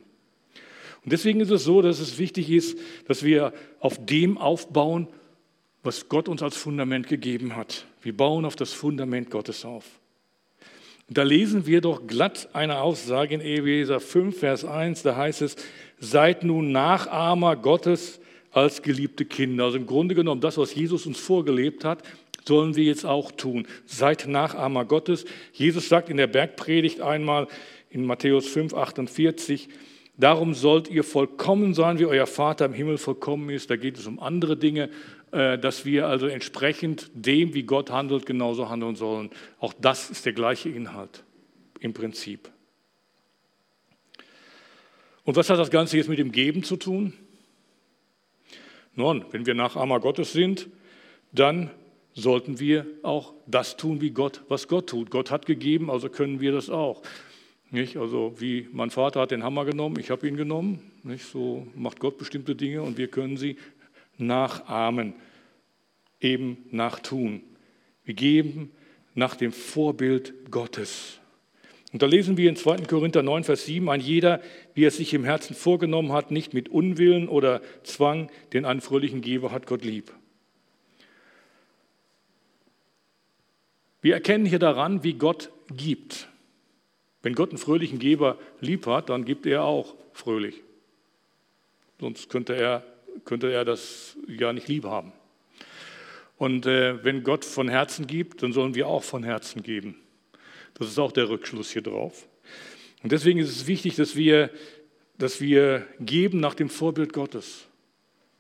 Und 1.04 1.12
deswegen 1.12 1.40
ist 1.40 1.52
es 1.52 1.64
so, 1.64 1.82
dass 1.82 2.00
es 2.00 2.18
wichtig 2.18 2.50
ist, 2.50 2.78
dass 3.08 3.24
wir 3.24 3.54
auf 3.80 4.04
dem 4.06 4.38
aufbauen, 4.38 5.08
was 5.84 6.10
Gott 6.10 6.28
uns 6.28 6.44
als 6.44 6.58
Fundament 6.58 7.08
gegeben 7.08 7.56
hat. 7.56 7.86
Wir 8.02 8.15
bauen 8.15 8.46
auf 8.46 8.56
das 8.56 8.74
Fundament 8.74 9.30
Gottes 9.30 9.65
auf. 9.65 9.86
Da 11.12 11.24
lesen 11.24 11.65
wir 11.65 11.82
doch 11.82 12.06
glatt 12.06 12.50
eine 12.54 12.82
Aussage 12.82 13.34
in 13.34 13.42
Epheser 13.42 14.00
5, 14.00 14.38
Vers 14.38 14.63
1, 14.63 15.02
da 15.02 15.15
heißt 15.15 15.42
es, 15.42 15.56
seid 16.00 16.44
nun 16.44 16.72
Nachahmer 16.72 17.56
Gottes 17.56 18.20
als 18.52 18.82
geliebte 18.84 19.26
Kinder. 19.26 19.65
Also 19.65 19.78
im 19.78 19.88
Grunde 19.88 20.13
genommen, 20.13 20.42
das, 20.42 20.58
was 20.58 20.76
Jesus 20.76 21.08
uns 21.08 21.20
vorgelebt 21.20 21.84
hat, 21.84 22.04
sollen 22.48 22.76
wir 22.76 22.84
jetzt 22.84 23.06
auch 23.06 23.32
tun. 23.32 23.68
Seid 23.86 24.28
Nachahmer 24.28 24.86
Gottes. 24.86 25.26
Jesus 25.54 25.89
sagt 25.89 26.10
in 26.10 26.18
der 26.18 26.28
Bergpredigt 26.28 27.02
einmal 27.02 27.48
in 27.89 28.06
Matthäus 28.06 28.48
5, 28.48 28.74
48, 28.76 29.70
darum 30.18 30.54
sollt 30.54 30.89
ihr 30.89 31.04
vollkommen 31.04 31.74
sein, 31.74 31.98
wie 32.00 32.06
euer 32.06 32.28
Vater 32.28 32.65
im 32.65 32.74
Himmel 32.74 32.98
vollkommen 32.98 33.50
ist. 33.50 33.70
Da 33.70 33.78
geht 33.78 33.98
es 33.98 34.06
um 34.06 34.20
andere 34.20 34.58
Dinge, 34.58 34.89
dass 35.32 35.86
wir 35.86 36.08
also 36.08 36.28
entsprechend 36.28 37.12
dem, 37.13 37.54
wie 37.54 37.63
Gott 37.63 37.92
handelt, 37.92 38.26
genauso 38.26 38.70
handeln 38.70 38.96
sollen. 38.96 39.30
Auch 39.60 39.74
das 39.74 40.10
ist 40.10 40.26
der 40.26 40.34
gleiche 40.34 40.70
Inhalt 40.70 41.24
im 41.80 41.94
Prinzip. 41.94 42.50
Und 45.24 45.36
was 45.36 45.50
hat 45.50 45.60
das 45.60 45.70
Ganze 45.70 45.98
jetzt 45.98 46.10
mit 46.10 46.18
dem 46.18 46.32
Geben 46.32 46.63
zu 46.63 46.76
tun? 46.76 47.13
Nun, 48.96 49.26
wenn 49.32 49.46
wir 49.46 49.54
Nachahmer 49.54 50.00
Gottes 50.00 50.34
sind, 50.34 50.68
dann 51.32 51.70
sollten 52.13 52.60
wir 52.60 52.86
auch 53.04 53.34
das 53.46 53.78
tun, 53.78 54.02
wie 54.02 54.10
Gott, 54.10 54.42
was 54.50 54.68
Gott 54.68 54.89
tut. 54.89 55.12
Gott 55.12 55.32
hat 55.32 55.46
gegeben, 55.46 55.89
also 55.92 56.10
können 56.10 56.39
wir 56.39 56.52
das 56.52 56.70
auch. 56.70 57.04
Nicht? 57.72 57.98
Also 57.98 58.34
wie 58.39 58.68
mein 58.72 58.89
Vater 58.89 59.22
hat 59.22 59.32
den 59.32 59.44
Hammer 59.44 59.65
genommen, 59.65 59.98
ich 60.00 60.10
habe 60.10 60.28
ihn 60.28 60.36
genommen. 60.36 60.92
Nicht? 61.04 61.26
So 61.26 61.68
macht 61.76 62.00
Gott 62.00 62.18
bestimmte 62.18 62.56
Dinge 62.56 62.82
und 62.82 62.98
wir 62.98 63.08
können 63.08 63.38
sie 63.38 63.58
nachahmen, 64.20 65.14
eben 66.20 66.66
nachtun. 66.72 67.42
Wir 68.04 68.14
geben 68.14 68.72
nach 69.16 69.36
dem 69.36 69.52
Vorbild 69.52 70.52
Gottes. 70.52 71.20
Und 71.92 72.04
da 72.04 72.06
lesen 72.06 72.38
wir 72.38 72.50
in 72.50 72.56
2. 72.56 72.78
Korinther 72.86 73.24
9, 73.24 73.44
Vers 73.44 73.66
7, 73.66 73.90
ein 73.90 74.02
jeder, 74.02 74.42
wie 74.76 74.86
er 74.86 74.92
sich 74.92 75.14
im 75.14 75.24
Herzen 75.24 75.56
vorgenommen 75.56 76.12
hat, 76.12 76.30
nicht 76.30 76.54
mit 76.54 76.70
Unwillen 76.70 77.28
oder 77.28 77.62
Zwang, 77.84 78.30
den 78.54 78.66
einen 78.66 78.82
fröhlichen 78.82 79.22
Geber 79.22 79.52
hat 79.52 79.66
Gott 79.66 79.84
lieb. 79.84 80.14
Wir 84.02 84.14
erkennen 84.14 84.46
hier 84.46 84.60
daran, 84.60 85.04
wie 85.04 85.14
Gott 85.14 85.52
gibt. 85.76 86.30
Wenn 87.22 87.34
Gott 87.34 87.50
einen 87.50 87.58
fröhlichen 87.58 88.00
Geber 88.00 88.38
lieb 88.62 88.86
hat, 88.86 89.10
dann 89.10 89.26
gibt 89.26 89.46
er 89.46 89.64
auch 89.64 89.96
fröhlich. 90.14 90.62
Sonst 92.00 92.30
könnte 92.30 92.56
er, 92.56 92.84
könnte 93.26 93.52
er 93.52 93.65
das 93.65 94.17
ja 94.28 94.54
nicht 94.54 94.67
lieb 94.67 94.86
haben. 94.86 95.12
Und 96.38 96.65
äh, 96.65 97.04
wenn 97.04 97.24
Gott 97.24 97.43
von 97.43 97.67
Herzen 97.67 98.08
gibt, 98.08 98.43
dann 98.43 98.54
sollen 98.54 98.74
wir 98.74 98.88
auch 98.88 99.04
von 99.04 99.24
Herzen 99.24 99.62
geben. 99.62 99.95
Das 100.76 100.88
ist 100.88 100.98
auch 100.98 101.12
der 101.12 101.30
Rückschluss 101.30 101.72
hier 101.72 101.82
drauf. 101.82 102.28
Und 103.04 103.12
deswegen 103.12 103.39
ist 103.39 103.50
es 103.50 103.67
wichtig, 103.67 103.95
dass 103.95 104.15
wir, 104.15 104.50
dass 105.17 105.41
wir 105.41 105.86
geben 106.00 106.39
nach 106.39 106.56
dem 106.56 106.69
Vorbild 106.69 107.12
Gottes. 107.13 107.67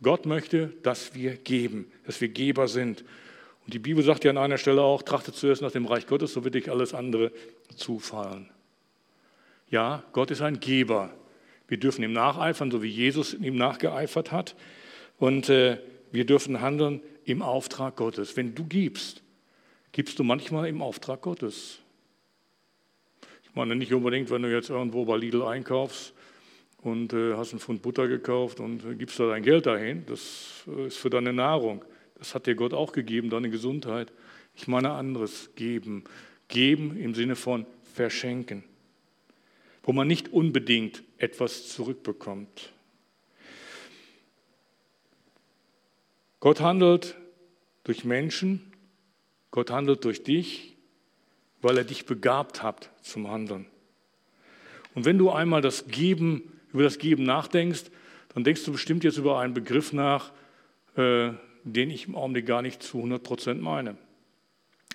Gott 0.01 0.25
möchte, 0.25 0.73
dass 0.81 1.13
wir 1.13 1.35
geben, 1.35 1.91
dass 2.05 2.21
wir 2.21 2.29
Geber 2.29 2.67
sind. 2.67 3.03
Und 3.65 3.73
die 3.73 3.79
Bibel 3.79 4.03
sagt 4.03 4.23
ja 4.23 4.31
an 4.31 4.37
einer 4.37 4.57
Stelle 4.57 4.81
auch, 4.81 5.03
trachtet 5.03 5.35
zuerst 5.35 5.61
nach 5.61 5.71
dem 5.71 5.85
Reich 5.85 6.07
Gottes, 6.07 6.33
so 6.33 6.43
wird 6.43 6.55
dich 6.55 6.71
alles 6.71 6.93
andere 6.93 7.31
zufallen. 7.75 8.49
Ja, 9.69 10.03
Gott 10.13 10.31
ist 10.31 10.41
ein 10.41 10.59
Geber. 10.59 11.13
Wir 11.69 11.77
dürfen 11.79 12.03
ihm 12.03 12.13
nacheifern, 12.13 12.71
so 12.71 12.83
wie 12.83 12.89
Jesus 12.89 13.33
ihm 13.33 13.55
nachgeeifert 13.55 14.31
hat. 14.31 14.55
Und 15.17 15.49
äh, 15.49 15.77
wir 16.11 16.25
dürfen 16.25 16.61
handeln 16.61 17.01
im 17.23 17.41
Auftrag 17.41 17.95
Gottes. 17.95 18.35
Wenn 18.35 18.55
du 18.55 18.65
gibst, 18.65 19.21
gibst 19.91 20.19
du 20.19 20.23
manchmal 20.23 20.67
im 20.67 20.81
Auftrag 20.81 21.21
Gottes. 21.21 21.79
Ich 23.43 23.55
meine 23.55 23.75
nicht 23.75 23.93
unbedingt, 23.93 24.29
wenn 24.31 24.41
du 24.41 24.51
jetzt 24.51 24.69
irgendwo 24.69 25.05
bei 25.05 25.17
Lidl 25.17 25.43
einkaufst 25.43 26.13
und 26.81 27.13
äh, 27.13 27.35
hast 27.35 27.51
einen 27.51 27.59
Pfund 27.59 27.81
Butter 27.81 28.07
gekauft 28.07 28.59
und 28.59 28.83
äh, 28.85 28.95
gibst 28.95 29.19
da 29.19 29.27
dein 29.27 29.43
Geld 29.43 29.65
dahin. 29.65 30.05
Das 30.07 30.63
ist 30.87 30.97
für 30.97 31.09
deine 31.09 31.33
Nahrung. 31.33 31.85
Das 32.17 32.33
hat 32.35 32.47
dir 32.47 32.55
Gott 32.55 32.73
auch 32.73 32.91
gegeben, 32.91 33.29
deine 33.29 33.49
Gesundheit. 33.49 34.11
Ich 34.55 34.67
meine 34.67 34.91
anderes, 34.91 35.51
geben. 35.55 36.03
Geben 36.47 36.97
im 36.97 37.13
Sinne 37.13 37.35
von 37.35 37.65
verschenken, 37.93 38.63
wo 39.83 39.93
man 39.93 40.07
nicht 40.07 40.31
unbedingt 40.31 41.03
etwas 41.17 41.69
zurückbekommt. 41.69 42.71
Gott 46.39 46.61
handelt 46.61 47.17
durch 47.83 48.05
Menschen, 48.05 48.71
Gott 49.51 49.71
handelt 49.71 50.05
durch 50.05 50.23
dich, 50.23 50.75
weil 51.61 51.77
er 51.77 51.83
dich 51.83 52.05
begabt 52.05 52.63
hat 52.63 52.91
zum 53.01 53.29
Handeln. 53.29 53.65
Und 54.95 55.05
wenn 55.05 55.17
du 55.17 55.31
einmal 55.31 55.61
das 55.61 55.87
Geben, 55.87 56.59
über 56.71 56.83
das 56.83 56.97
Geben 56.97 57.23
nachdenkst, 57.23 57.85
dann 58.33 58.43
denkst 58.43 58.63
du 58.63 58.71
bestimmt 58.71 59.03
jetzt 59.03 59.17
über 59.17 59.39
einen 59.39 59.53
Begriff 59.53 59.91
nach, 59.91 60.31
äh, 60.95 61.31
den 61.63 61.89
ich 61.89 62.07
im 62.07 62.15
Augenblick 62.15 62.45
gar 62.45 62.61
nicht 62.61 62.81
zu 62.83 62.97
100 62.97 63.21
Prozent 63.21 63.61
meine. 63.61 63.97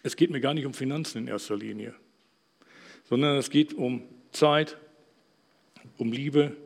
Es 0.02 0.16
geht 0.16 0.30
mir 0.30 0.40
gar 0.40 0.54
nicht 0.54 0.66
um 0.66 0.74
Finanzen 0.74 1.18
in 1.18 1.26
erster 1.26 1.56
Linie, 1.56 1.94
sondern 3.04 3.36
es 3.36 3.50
geht 3.50 3.74
um 3.74 4.02
Zeit, 4.34 4.76
um 5.96 6.12
Liebe, 6.12 6.56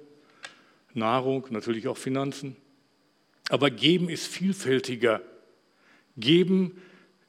Nahrung, 0.94 1.46
natürlich 1.50 1.88
auch 1.88 1.96
Finanzen. 1.96 2.56
Aber 3.48 3.70
geben 3.70 4.08
ist 4.08 4.26
vielfältiger. 4.26 5.22
Geben 6.16 6.82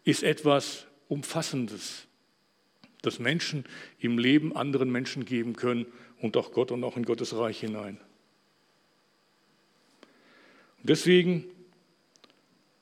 ist 0.04 0.23
etwas 0.23 0.86
Umfassendes, 1.08 2.08
das 3.02 3.19
Menschen 3.19 3.65
im 3.99 4.17
Leben 4.17 4.56
anderen 4.56 4.91
Menschen 4.91 5.25
geben 5.25 5.56
können 5.56 5.86
und 6.19 6.36
auch 6.38 6.52
Gott 6.52 6.71
und 6.71 6.84
auch 6.84 6.97
in 6.97 7.06
Gottes 7.06 7.36
Reich 7.36 7.60
hinein. 7.60 7.99
Und 10.80 10.89
deswegen 10.89 11.45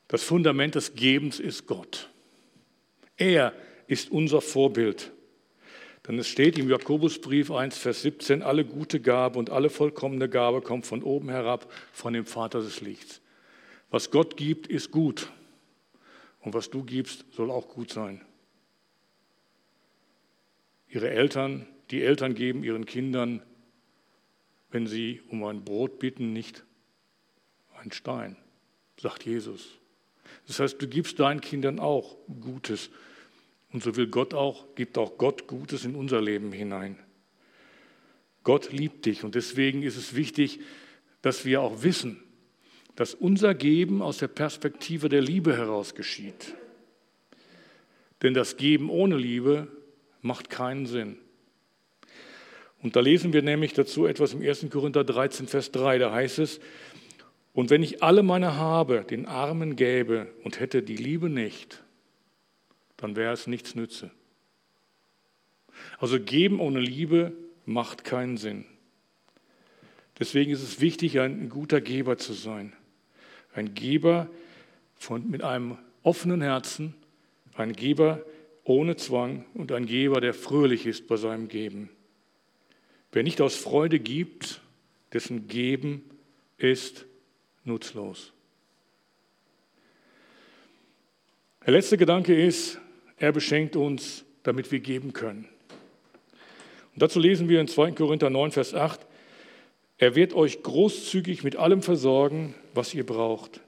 das 0.08 0.24
Fundament 0.24 0.76
des 0.76 0.96
Gebens 0.96 1.40
ist 1.40 1.68
Gott. 1.68 2.10
Er 3.18 3.54
ist 3.88 4.12
unser 4.12 4.42
Vorbild. 4.42 5.12
Denn 6.08 6.18
es 6.20 6.28
steht 6.28 6.58
im 6.58 6.70
Jakobusbrief 6.70 7.52
1, 7.52 7.78
Vers 7.78 8.02
17, 8.02 8.42
alle 8.42 8.64
gute 8.64 9.02
Gabe 9.02 9.38
und 9.38 9.50
alle 9.50 9.70
vollkommene 9.70 10.30
Gabe 10.30 10.62
kommt 10.62 10.86
von 10.86 11.04
oben 11.04 11.30
herab, 11.30 11.72
von 11.92 12.14
dem 12.14 12.26
Vater 12.26 12.62
des 12.62 12.80
Lichts. 12.80 13.22
Was 13.90 14.10
Gott 14.10 14.38
gibt, 14.38 14.68
ist 14.68 14.92
gut. 14.92 15.32
Und 16.40 16.54
was 16.54 16.70
du 16.70 16.84
gibst, 16.84 17.26
soll 17.34 17.52
auch 17.52 17.68
gut 17.68 17.92
sein. 17.92 18.22
Ihre 20.88 21.10
Eltern, 21.10 21.68
die 21.92 22.02
Eltern 22.02 22.36
geben 22.36 22.64
ihren 22.64 22.86
Kindern, 22.86 23.42
wenn 24.72 24.88
sie 24.88 25.22
um 25.30 25.44
ein 25.44 25.64
Brot 25.66 26.00
bitten, 26.00 26.32
nicht 26.32 26.64
einen 27.78 27.92
Stein, 27.92 28.38
sagt 29.00 29.26
Jesus. 29.26 29.78
Das 30.48 30.60
heißt, 30.60 30.82
du 30.82 30.88
gibst 30.88 31.20
deinen 31.20 31.42
Kindern 31.42 31.80
auch 31.80 32.16
Gutes. 32.42 32.90
Und 33.72 33.84
so 33.84 33.96
will 33.96 34.08
Gott 34.08 34.34
auch, 34.34 34.76
gibt 34.76 34.98
auch 34.98 35.18
Gott 35.18 35.48
Gutes 35.48 35.86
in 35.86 35.96
unser 35.96 36.22
Leben 36.22 36.52
hinein. 36.52 36.98
Gott 38.44 38.72
liebt 38.72 39.06
dich 39.06 39.24
und 39.24 39.36
deswegen 39.36 39.84
ist 39.84 39.98
es 39.98 40.16
wichtig, 40.16 40.62
dass 41.22 41.44
wir 41.44 41.62
auch 41.62 41.84
wissen, 41.84 42.24
dass 42.96 43.14
unser 43.14 43.54
Geben 43.54 44.02
aus 44.02 44.20
der 44.20 44.30
Perspektive 44.30 45.10
der 45.10 45.22
Liebe 45.22 45.56
heraus 45.56 45.96
geschieht. 45.96 46.56
Denn 48.22 48.34
das 48.34 48.58
Geben 48.58 48.90
ohne 48.90 49.18
Liebe 49.18 49.68
macht 50.22 50.50
keinen 50.50 50.86
Sinn. 50.86 51.18
Und 52.82 52.96
da 52.96 53.00
lesen 53.00 53.34
wir 53.34 53.42
nämlich 53.42 53.74
dazu 53.74 54.06
etwas 54.06 54.34
im 54.34 54.42
1. 54.42 54.68
Korinther 54.70 55.04
13, 55.04 55.48
Vers 55.48 55.72
3. 55.72 55.98
Da 55.98 56.14
heißt 56.14 56.40
es, 56.40 56.60
und 57.54 57.70
wenn 57.70 57.84
ich 57.84 58.04
alle 58.04 58.24
meine 58.24 58.56
Habe 58.56 59.04
den 59.04 59.26
Armen 59.26 59.76
gäbe 59.76 60.28
und 60.44 60.60
hätte 60.60 60.84
die 60.84 60.96
Liebe 60.96 61.30
nicht, 61.30 61.84
dann 62.98 63.16
wäre 63.16 63.34
es 63.34 63.48
nichts 63.48 63.76
nütze. 63.76 64.12
Also 66.00 66.20
geben 66.20 66.60
ohne 66.60 66.80
Liebe 66.80 67.34
macht 67.66 68.04
keinen 68.04 68.38
Sinn. 68.38 68.66
Deswegen 70.20 70.52
ist 70.52 70.64
es 70.64 70.82
wichtig, 70.82 71.20
ein 71.20 71.50
guter 71.50 71.80
Geber 71.80 72.18
zu 72.18 72.34
sein. 72.34 72.74
Ein 73.54 73.76
Geber 73.76 74.30
von, 74.96 75.30
mit 75.30 75.44
einem 75.44 75.78
offenen 76.02 76.42
Herzen, 76.42 76.96
ein 77.56 77.74
Geber 77.74 78.24
ohne 78.64 78.96
Zwang 78.96 79.46
und 79.54 79.72
ein 79.72 79.86
Geber, 79.86 80.20
der 80.20 80.34
fröhlich 80.34 80.86
ist 80.86 81.08
bei 81.08 81.18
seinem 81.18 81.48
Geben. 81.48 81.90
Wer 83.12 83.24
nicht 83.24 83.42
aus 83.42 83.56
Freude 83.56 84.00
gibt, 84.00 84.62
dessen 85.14 85.48
Geben 85.48 86.04
ist 86.58 87.06
nutzlos. 87.64 88.34
Der 91.66 91.74
letzte 91.74 91.98
Gedanke 91.98 92.34
ist, 92.34 92.80
er 93.18 93.32
beschenkt 93.32 93.76
uns, 93.76 94.24
damit 94.44 94.72
wir 94.72 94.80
geben 94.80 95.14
können. 95.14 95.48
Und 96.94 97.02
dazu 97.02 97.20
lesen 97.20 97.50
wir 97.50 97.62
in 97.62 97.68
2. 97.68 97.92
Korinther 97.92 98.30
9, 98.30 98.52
Vers 98.52 98.74
8, 98.74 99.06
er 99.98 100.16
wird 100.16 100.34
euch 100.34 100.62
großzügig 100.62 101.44
mit 101.44 101.56
allem 101.56 101.82
versorgen, 101.82 102.54
was 102.74 102.94
ihr 102.94 103.06
braucht. 103.06 103.62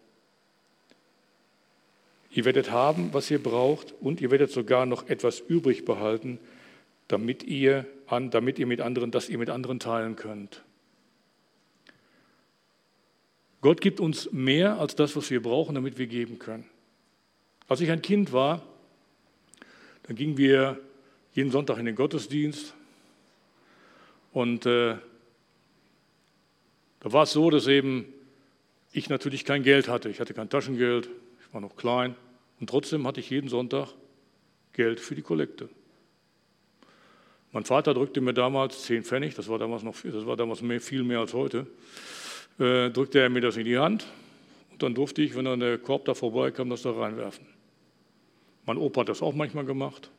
Ihr 2.32 2.46
werdet 2.46 2.72
haben, 2.72 3.14
was 3.14 3.30
ihr 3.32 3.42
braucht, 3.42 3.94
und 4.00 4.22
ihr 4.22 4.30
werdet 4.30 4.52
sogar 4.52 4.86
noch 4.86 5.10
etwas 5.10 5.40
übrig 5.40 5.86
behalten, 5.86 6.40
damit 7.08 7.44
ihr, 7.44 7.88
damit 8.08 8.60
ihr 8.60 8.68
mit 8.68 8.82
anderen, 8.82 9.10
dass 9.10 9.30
ihr 9.30 9.40
mit 9.40 9.50
anderen 9.50 9.80
teilen 9.80 10.16
könnt. 10.16 10.64
Gott 13.62 13.82
gibt 13.82 14.00
uns 14.00 14.32
mehr 14.32 14.80
als 14.80 14.96
das, 14.96 15.16
was 15.16 15.32
wir 15.32 15.42
brauchen, 15.42 15.76
damit 15.76 15.98
wir 15.98 16.08
geben 16.08 16.40
können. 16.40 16.66
Als 17.68 17.82
ich 17.82 17.92
ein 17.92 18.02
Kind 18.02 18.32
war, 18.32 18.64
dann 20.10 20.16
gingen 20.16 20.38
wir 20.38 20.80
jeden 21.34 21.52
Sonntag 21.52 21.78
in 21.78 21.86
den 21.86 21.94
Gottesdienst 21.94 22.74
und 24.34 24.66
äh, 24.66 24.96
da 27.02 27.14
war 27.14 27.24
es 27.24 27.32
so, 27.32 27.52
dass 27.52 27.68
eben 27.68 28.12
ich 28.92 29.08
natürlich 29.10 29.46
kein 29.46 29.62
Geld 29.62 29.88
hatte. 29.88 30.10
Ich 30.10 30.20
hatte 30.20 30.34
kein 30.34 30.50
Taschengeld, 30.50 31.08
ich 31.40 31.54
war 31.54 31.62
noch 31.62 31.76
klein 31.76 32.16
und 32.60 32.72
trotzdem 32.72 33.06
hatte 33.06 33.20
ich 33.20 33.30
jeden 33.30 33.50
Sonntag 33.50 33.90
Geld 34.74 35.00
für 35.00 35.14
die 35.14 35.22
Kollekte. 35.22 35.70
Mein 37.52 37.66
Vater 37.66 37.94
drückte 37.94 38.20
mir 38.20 38.34
damals 38.34 38.82
10 38.86 39.04
Pfennig, 39.04 39.36
das 39.36 39.48
war 39.48 39.60
damals 39.60 39.84
noch 39.84 39.96
das 40.02 40.26
war 40.26 40.36
damals 40.36 40.64
mehr, 40.64 40.82
viel 40.82 41.04
mehr 41.04 41.20
als 41.20 41.36
heute 41.36 41.68
äh, 42.58 42.90
drückte 42.90 43.20
er 43.20 43.30
mir 43.30 43.42
das 43.42 43.58
in 43.58 43.66
die 43.66 43.78
Hand. 43.78 44.08
dann 44.80 44.96
durfte 44.96 45.22
ich, 45.22 45.36
wenn 45.36 45.46
dann 45.46 45.60
der 45.60 45.78
Korb 45.78 46.06
da 46.06 46.16
vorbeikam, 46.16 46.72
das 46.72 46.82
da 46.82 46.92
reinwerfen. 46.94 47.59
Mein 48.70 48.78
Opa 48.78 49.02
hat 49.02 49.10
das 49.10 49.24
auch 49.24 49.34
manchmal 49.34 49.66
gemacht, 49.66 50.12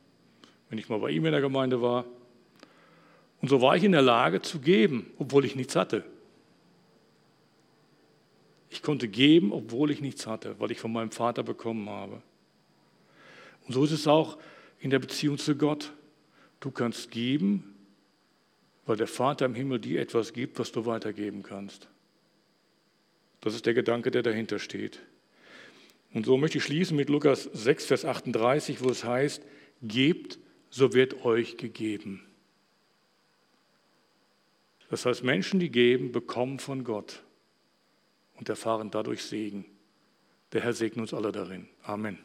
wenn 0.71 0.79
ich 0.81 0.89
mal 0.89 0.99
bei 0.99 1.11
ihm 1.11 1.25
in 1.25 1.31
der 1.31 1.41
Gemeinde 1.41 1.81
war. 1.83 2.05
Und 3.41 3.47
so 3.47 3.63
war 3.63 3.77
ich 3.77 3.85
in 3.85 3.93
der 3.93 4.03
Lage 4.03 4.43
zu 4.43 4.59
geben, 4.59 5.09
obwohl 5.19 5.45
ich 5.45 5.55
nichts 5.55 5.77
hatte. 5.77 6.05
Ich 8.69 8.83
konnte 8.83 9.07
geben, 9.07 9.53
obwohl 9.53 9.93
ich 9.93 10.01
nichts 10.01 10.27
hatte, 10.27 10.59
weil 10.59 10.73
ich 10.73 10.81
von 10.81 10.93
meinem 10.93 11.13
Vater 11.13 11.45
bekommen 11.45 11.89
habe. 11.89 12.23
Und 13.69 13.75
so 13.75 13.85
ist 13.85 13.93
es 13.93 14.09
auch 14.09 14.37
in 14.81 14.91
der 14.91 14.99
Beziehung 14.99 15.39
zu 15.39 15.55
Gott. 15.55 15.93
Du 16.59 16.73
kannst 16.73 17.13
geben, 17.13 17.77
weil 18.85 18.97
der 18.97 19.07
Vater 19.07 19.47
im 19.47 19.55
Himmel 19.55 19.79
dir 19.79 20.01
etwas 20.01 20.33
gibt, 20.33 20.59
was 20.59 20.73
du 20.73 20.87
weitergeben 20.87 21.45
kannst. 21.45 21.87
Das 23.43 23.55
ist 23.55 23.65
der 23.65 23.75
Gedanke, 23.75 24.11
der 24.11 24.25
dahinter 24.25 24.59
steht. 24.59 24.99
Und 26.12 26.27
so 26.27 26.37
möchte 26.37 26.59
ich 26.59 26.64
schließen 26.64 26.96
mit 26.96 27.09
Lukas 27.09 27.44
6, 27.44 27.87
Vers 27.87 28.05
38, 28.05 28.83
wo 28.83 28.90
es 28.90 29.05
heißt, 29.05 29.42
gebt, 29.83 30.38
so 30.68 30.92
wird 30.92 31.25
euch 31.25 31.57
gegeben. 31.57 32.27
Das 34.88 35.07
heißt, 35.07 35.23
Menschen, 35.23 35.61
die 35.61 35.70
geben, 35.70 36.11
bekommen 36.11 36.59
von 36.59 36.83
Gott 36.83 37.23
und 38.37 38.49
erfahren 38.49 38.90
dadurch 38.90 39.23
Segen. 39.23 39.64
Der 40.53 40.62
Herr 40.62 40.73
segne 40.73 41.03
uns 41.03 41.14
alle 41.14 41.31
darin. 41.31 41.68
Amen. 41.83 42.18